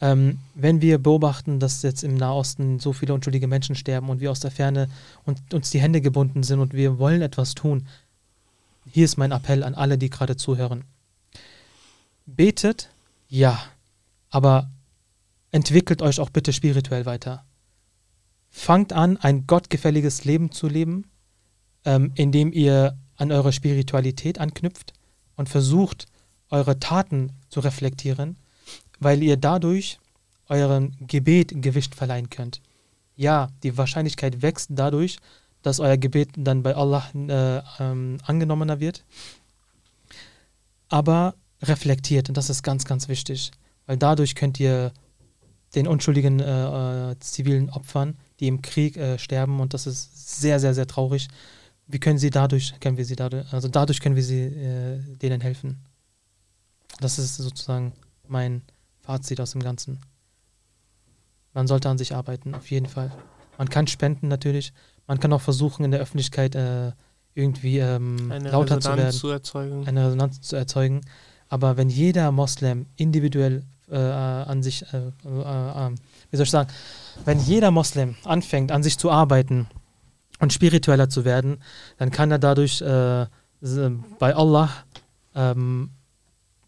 Ähm, 0.00 0.38
wenn 0.54 0.82
wir 0.82 0.98
beobachten, 0.98 1.58
dass 1.58 1.82
jetzt 1.82 2.04
im 2.04 2.16
Nahosten 2.16 2.78
so 2.78 2.92
viele 2.92 3.14
unschuldige 3.14 3.46
Menschen 3.46 3.74
sterben 3.74 4.10
und 4.10 4.20
wir 4.20 4.30
aus 4.30 4.40
der 4.40 4.50
Ferne 4.50 4.88
und 5.24 5.54
uns 5.54 5.70
die 5.70 5.80
Hände 5.80 6.02
gebunden 6.02 6.42
sind 6.42 6.60
und 6.60 6.74
wir 6.74 6.98
wollen 6.98 7.22
etwas 7.22 7.54
tun, 7.54 7.86
hier 8.92 9.04
ist 9.04 9.16
mein 9.16 9.32
Appell 9.32 9.64
an 9.64 9.74
alle, 9.74 9.98
die 9.98 10.10
gerade 10.10 10.36
zuhören. 10.36 10.84
Betet, 12.26 12.90
ja, 13.28 13.58
aber 14.30 14.70
entwickelt 15.50 16.02
euch 16.02 16.20
auch 16.20 16.30
bitte 16.30 16.52
spirituell 16.52 17.06
weiter. 17.06 17.44
Fangt 18.50 18.92
an, 18.92 19.16
ein 19.16 19.46
gottgefälliges 19.46 20.24
Leben 20.24 20.52
zu 20.52 20.68
leben, 20.68 21.04
ähm, 21.86 22.12
indem 22.14 22.52
ihr 22.52 22.98
an 23.16 23.32
eure 23.32 23.52
Spiritualität 23.52 24.38
anknüpft 24.38 24.92
und 25.36 25.48
versucht, 25.48 26.04
eure 26.50 26.78
Taten 26.78 27.32
zu 27.48 27.60
reflektieren 27.60 28.36
weil 28.98 29.22
ihr 29.22 29.36
dadurch 29.36 29.98
eurem 30.48 30.92
Gebet 31.00 31.52
Gewicht 31.62 31.94
verleihen 31.94 32.30
könnt. 32.30 32.60
Ja, 33.16 33.48
die 33.62 33.76
Wahrscheinlichkeit 33.76 34.42
wächst 34.42 34.70
dadurch, 34.72 35.18
dass 35.62 35.80
euer 35.80 35.96
Gebet 35.96 36.30
dann 36.36 36.62
bei 36.62 36.74
Allah 36.74 37.04
äh, 37.14 37.62
ähm, 37.80 38.18
angenommener 38.24 38.78
wird. 38.78 39.04
Aber 40.88 41.34
reflektiert, 41.62 42.28
und 42.28 42.36
das 42.36 42.50
ist 42.50 42.62
ganz, 42.62 42.84
ganz 42.84 43.08
wichtig, 43.08 43.50
weil 43.86 43.96
dadurch 43.96 44.34
könnt 44.34 44.60
ihr 44.60 44.92
den 45.74 45.88
unschuldigen 45.88 46.38
äh, 46.38 47.10
äh, 47.10 47.18
zivilen 47.18 47.70
Opfern, 47.70 48.16
die 48.38 48.46
im 48.46 48.62
Krieg 48.62 48.96
äh, 48.96 49.18
sterben, 49.18 49.60
und 49.60 49.74
das 49.74 49.86
ist 49.86 50.40
sehr, 50.40 50.60
sehr, 50.60 50.74
sehr 50.74 50.86
traurig, 50.86 51.28
wie 51.86 51.98
können 51.98 52.18
sie 52.18 52.30
dadurch, 52.30 52.78
können 52.80 52.96
wir 52.96 53.04
sie 53.04 53.16
dadurch, 53.16 53.52
also 53.52 53.68
dadurch 53.68 54.00
können 54.00 54.16
wir 54.16 54.24
sie 54.24 54.42
äh, 54.42 54.98
denen 55.16 55.40
helfen. 55.40 55.84
Das 57.00 57.18
ist 57.18 57.36
sozusagen 57.36 57.92
mein, 58.26 58.62
Fazit 59.06 59.40
aus 59.40 59.52
dem 59.52 59.62
Ganzen. 59.62 60.00
Man 61.54 61.68
sollte 61.68 61.88
an 61.88 61.96
sich 61.96 62.14
arbeiten, 62.14 62.54
auf 62.54 62.68
jeden 62.70 62.86
Fall. 62.86 63.12
Man 63.56 63.68
kann 63.68 63.86
spenden 63.86 64.26
natürlich. 64.26 64.72
Man 65.06 65.20
kann 65.20 65.32
auch 65.32 65.40
versuchen, 65.40 65.84
in 65.84 65.92
der 65.92 66.00
Öffentlichkeit 66.00 66.56
äh, 66.56 66.90
irgendwie 67.34 67.78
ähm, 67.78 68.30
lauter 68.30 68.80
zu 68.80 68.96
werden. 68.96 69.12
Zu 69.12 69.28
erzeugen. 69.28 69.86
Eine 69.86 70.06
Resonanz 70.06 70.40
zu 70.40 70.56
erzeugen. 70.56 71.02
Aber 71.48 71.76
wenn 71.76 71.88
jeder 71.88 72.32
Moslem 72.32 72.86
individuell 72.96 73.62
äh, 73.88 73.96
an 73.96 74.64
sich, 74.64 74.82
äh, 74.92 74.96
äh, 74.96 75.02
äh, 75.04 75.90
wie 76.30 76.36
soll 76.36 76.44
ich 76.44 76.50
sagen, 76.50 76.68
wenn 77.24 77.38
jeder 77.38 77.70
Moslem 77.70 78.16
anfängt, 78.24 78.72
an 78.72 78.82
sich 78.82 78.98
zu 78.98 79.10
arbeiten 79.10 79.68
und 80.38 80.52
spiritueller 80.52 81.08
zu 81.08 81.24
werden, 81.24 81.58
dann 81.98 82.10
kann 82.10 82.30
er 82.30 82.38
dadurch 82.38 82.80
äh, 82.80 83.26
bei 84.18 84.34
Allah 84.34 84.70
ähm, 85.34 85.90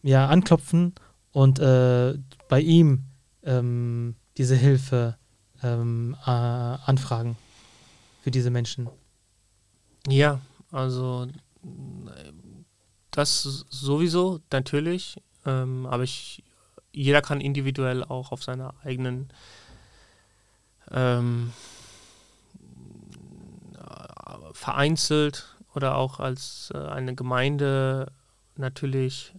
ja, 0.02 0.26
anklopfen 0.26 0.94
und 1.32 1.58
äh, 1.58 2.14
bei 2.48 2.60
ihm 2.60 3.04
ähm, 3.42 4.16
diese 4.36 4.54
Hilfe 4.56 5.16
ähm, 5.62 6.16
äh, 6.24 6.30
anfragen 6.30 7.36
für 8.22 8.30
diese 8.30 8.50
Menschen. 8.50 8.88
Ja, 10.06 10.40
also 10.70 11.26
das 13.10 13.42
sowieso, 13.68 14.40
natürlich, 14.52 15.16
ähm, 15.44 15.86
aber 15.86 16.04
ich, 16.04 16.44
jeder 16.92 17.20
kann 17.22 17.40
individuell 17.40 18.04
auch 18.04 18.32
auf 18.32 18.44
seiner 18.44 18.74
eigenen 18.84 19.28
ähm, 20.90 21.52
vereinzelt 24.58 25.56
oder 25.74 25.96
auch 25.96 26.18
als 26.18 26.72
äh, 26.74 26.78
eine 26.78 27.14
Gemeinde 27.14 28.10
natürlich 28.56 29.32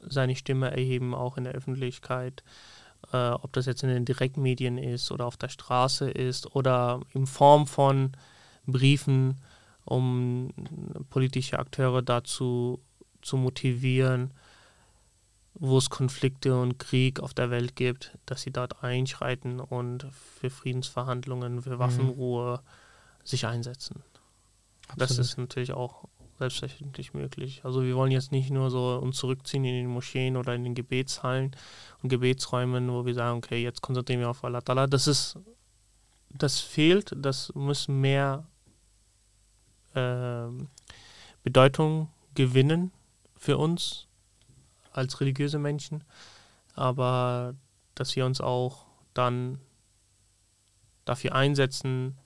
seine 0.00 0.36
Stimme 0.36 0.70
erheben, 0.70 1.14
auch 1.14 1.36
in 1.36 1.44
der 1.44 1.54
Öffentlichkeit. 1.54 2.42
äh, 3.12 3.30
ob 3.30 3.52
das 3.52 3.66
jetzt 3.66 3.82
in 3.82 3.88
den 3.88 4.04
Direktmedien 4.04 4.78
ist 4.78 5.10
oder 5.10 5.26
auf 5.26 5.36
der 5.36 5.48
Straße 5.48 6.10
ist 6.10 6.54
oder 6.54 7.00
in 7.14 7.26
Form 7.26 7.66
von 7.66 8.12
Briefen, 8.66 9.40
um 9.84 10.52
politische 11.08 11.58
Akteure 11.58 12.02
dazu 12.02 12.78
zu 13.22 13.36
motivieren, 13.36 14.32
wo 15.54 15.78
es 15.78 15.90
Konflikte 15.90 16.60
und 16.60 16.78
Krieg 16.78 17.20
auf 17.20 17.34
der 17.34 17.50
Welt 17.50 17.74
gibt, 17.74 18.16
dass 18.26 18.42
sie 18.42 18.52
dort 18.52 18.84
einschreiten 18.84 19.58
und 19.60 20.06
für 20.12 20.50
Friedensverhandlungen, 20.50 21.62
für 21.62 21.76
mhm. 21.76 21.78
Waffenruhe 21.78 22.58
mhm. 22.58 23.26
sich 23.26 23.46
einsetzen. 23.46 24.04
Absolut. 24.92 25.10
Das 25.10 25.18
ist 25.18 25.38
natürlich 25.38 25.72
auch 25.72 26.08
selbstverständlich 26.38 27.12
möglich. 27.12 27.60
Also 27.64 27.82
wir 27.82 27.94
wollen 27.94 28.10
jetzt 28.10 28.32
nicht 28.32 28.50
nur 28.50 28.70
so 28.70 28.98
uns 28.98 29.18
zurückziehen 29.18 29.64
in 29.64 29.74
den 29.74 29.86
Moscheen 29.88 30.38
oder 30.38 30.54
in 30.54 30.64
den 30.64 30.74
Gebetshallen 30.74 31.54
und 32.02 32.08
Gebetsräumen, 32.08 32.90
wo 32.90 33.04
wir 33.04 33.14
sagen, 33.14 33.38
okay, 33.38 33.62
jetzt 33.62 33.82
konzentrieren 33.82 34.20
wir 34.20 34.30
auf 34.30 34.42
Allah 34.42 34.60
Ta'ala. 34.60 34.86
Das 34.86 35.06
ist, 35.06 35.36
das 36.30 36.60
fehlt, 36.60 37.12
das 37.14 37.54
muss 37.54 37.88
mehr 37.88 38.46
äh, 39.94 40.46
Bedeutung 41.42 42.08
gewinnen 42.34 42.90
für 43.36 43.58
uns 43.58 44.06
als 44.92 45.20
religiöse 45.20 45.58
Menschen, 45.58 46.04
aber 46.74 47.54
dass 47.94 48.16
wir 48.16 48.24
uns 48.24 48.40
auch 48.40 48.86
dann 49.12 49.60
dafür 51.04 51.34
einsetzen, 51.34 52.16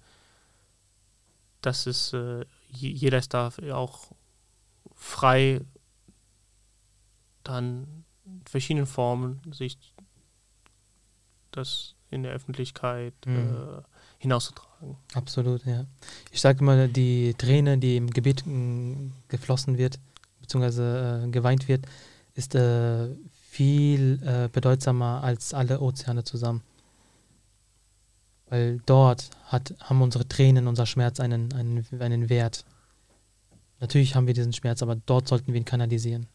dass 1.63 1.87
es 1.87 2.13
äh, 2.13 2.45
jeder 2.77 3.19
ist 3.19 3.35
da 3.35 3.51
auch 3.73 4.13
frei, 4.95 5.61
dann 7.43 8.05
in 8.25 8.43
verschiedenen 8.47 8.87
Formen 8.87 9.41
sich 9.53 9.79
das 11.51 11.95
in 12.11 12.23
der 12.23 12.33
Öffentlichkeit 12.33 13.15
mhm. 13.27 13.37
äh, 13.37 13.83
hinauszutragen. 14.19 14.97
Absolut, 15.15 15.65
ja. 15.67 15.85
Ich 16.31 16.41
sage 16.41 16.61
immer, 16.61 16.89
die 16.89 17.35
Träne, 17.35 17.79
die 17.79 17.97
im 17.97 18.11
Gebet 18.11 18.45
geflossen 19.29 19.79
wird, 19.79 19.99
beziehungsweise 20.41 21.25
äh, 21.25 21.31
geweint 21.31 21.69
wird, 21.69 21.87
ist 22.35 22.55
äh, 22.55 23.09
viel 23.51 24.21
äh, 24.25 24.49
bedeutsamer 24.49 25.23
als 25.23 25.55
alle 25.55 25.81
Ozeane 25.81 26.25
zusammen. 26.25 26.63
Weil 28.55 28.81
dort 28.87 29.31
hat, 29.47 29.75
haben 29.81 30.01
unsere 30.01 30.29
Tränen, 30.29 30.69
unser 30.69 30.87
Schmerz 30.87 31.19
einen, 31.19 31.53
einen, 31.55 31.85
einen 31.99 32.29
Wert. 32.29 32.65
Natürlich 33.81 34.15
haben 34.15 34.29
wir 34.29 34.35
diesen 34.35 34.53
Schmerz, 34.53 34.81
aber 34.81 34.95
dort 34.95 35.27
sollten 35.27 35.53
wir 35.53 35.61
ihn 35.61 35.65
kanalisieren. 35.65 36.29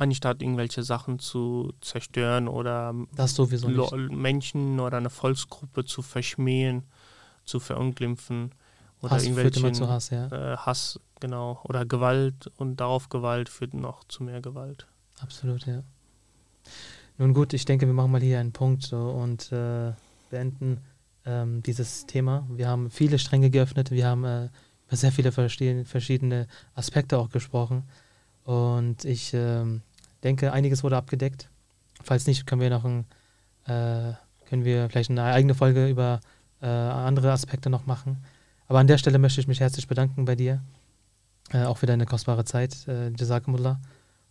Anstatt 0.00 0.42
irgendwelche 0.42 0.82
Sachen 0.82 1.20
zu 1.20 1.72
zerstören 1.80 2.48
oder 2.48 2.92
Menschen 2.92 4.80
oder 4.80 4.96
eine 4.96 5.10
Volksgruppe 5.10 5.84
zu 5.84 6.02
verschmähen, 6.02 6.82
zu 7.44 7.60
verunglimpfen 7.60 8.50
oder 9.00 9.12
Hass 9.12 9.22
irgendwelchen 9.22 9.62
führt 9.62 9.64
immer 9.66 9.72
zu 9.72 9.88
Hass, 9.88 10.10
ja. 10.10 10.26
Äh, 10.26 10.56
Hass, 10.56 10.98
genau. 11.20 11.60
Oder 11.68 11.86
Gewalt 11.86 12.50
und 12.56 12.80
darauf 12.80 13.10
Gewalt 13.10 13.48
führt 13.48 13.74
noch 13.74 14.02
zu 14.08 14.24
mehr 14.24 14.40
Gewalt. 14.40 14.88
Absolut, 15.20 15.66
ja. 15.66 15.84
Nun 17.16 17.32
gut, 17.32 17.52
ich 17.52 17.64
denke, 17.64 17.86
wir 17.86 17.94
machen 17.94 18.10
mal 18.10 18.20
hier 18.20 18.40
einen 18.40 18.50
Punkt 18.50 18.82
so, 18.82 18.98
und 18.98 19.52
äh, 19.52 19.92
beenden 20.30 20.78
ähm, 21.26 21.62
dieses 21.62 22.06
Thema. 22.06 22.46
Wir 22.50 22.68
haben 22.68 22.90
viele 22.90 23.18
Stränge 23.18 23.50
geöffnet, 23.50 23.90
wir 23.90 24.06
haben 24.06 24.24
äh, 24.24 24.48
über 24.86 24.96
sehr 24.96 25.12
viele 25.12 25.32
verschiedene 25.32 26.46
Aspekte 26.74 27.18
auch 27.18 27.30
gesprochen 27.30 27.84
und 28.44 29.04
ich 29.04 29.32
ähm, 29.34 29.82
denke, 30.24 30.52
einiges 30.52 30.82
wurde 30.82 30.96
abgedeckt. 30.96 31.48
Falls 32.02 32.26
nicht, 32.26 32.46
können 32.46 32.60
wir 32.60 32.70
noch 32.70 32.84
ein, 32.84 33.04
äh, 33.66 34.14
können 34.48 34.64
wir 34.64 34.88
vielleicht 34.88 35.10
eine 35.10 35.22
eigene 35.22 35.54
Folge 35.54 35.88
über 35.88 36.20
äh, 36.62 36.66
andere 36.66 37.32
Aspekte 37.32 37.70
noch 37.70 37.86
machen. 37.86 38.24
Aber 38.66 38.78
an 38.78 38.86
der 38.86 38.98
Stelle 38.98 39.18
möchte 39.18 39.40
ich 39.40 39.48
mich 39.48 39.60
herzlich 39.60 39.86
bedanken 39.86 40.24
bei 40.24 40.34
dir, 40.34 40.62
äh, 41.52 41.64
auch 41.64 41.78
für 41.78 41.86
deine 41.86 42.06
kostbare 42.06 42.44
Zeit, 42.44 42.86
äh, 42.88 43.10
Jazakumullah. 43.10 43.80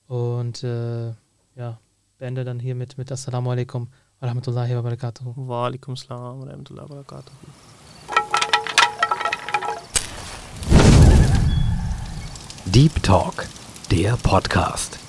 Und 0.08 0.64
äh, 0.64 1.10
ja, 1.56 1.80
beende 2.18 2.44
dann 2.44 2.60
hiermit 2.60 2.98
mit 2.98 3.12
Assalamu 3.12 3.52
alaikum 3.52 3.90
wa 4.22 4.28
rahmatullahi 4.28 4.76
wa 4.76 4.82
barakatuh. 4.82 5.24
Wa 5.38 5.68
alaikum 5.68 5.96
salam 5.96 6.40
wa 6.40 6.46
rahmatullahi 6.46 6.90
wa 6.90 6.96
barakatuh. 6.96 7.34
Deep 12.66 13.02
Talk, 13.02 13.48
der 13.90 14.18
Podcast. 14.18 15.09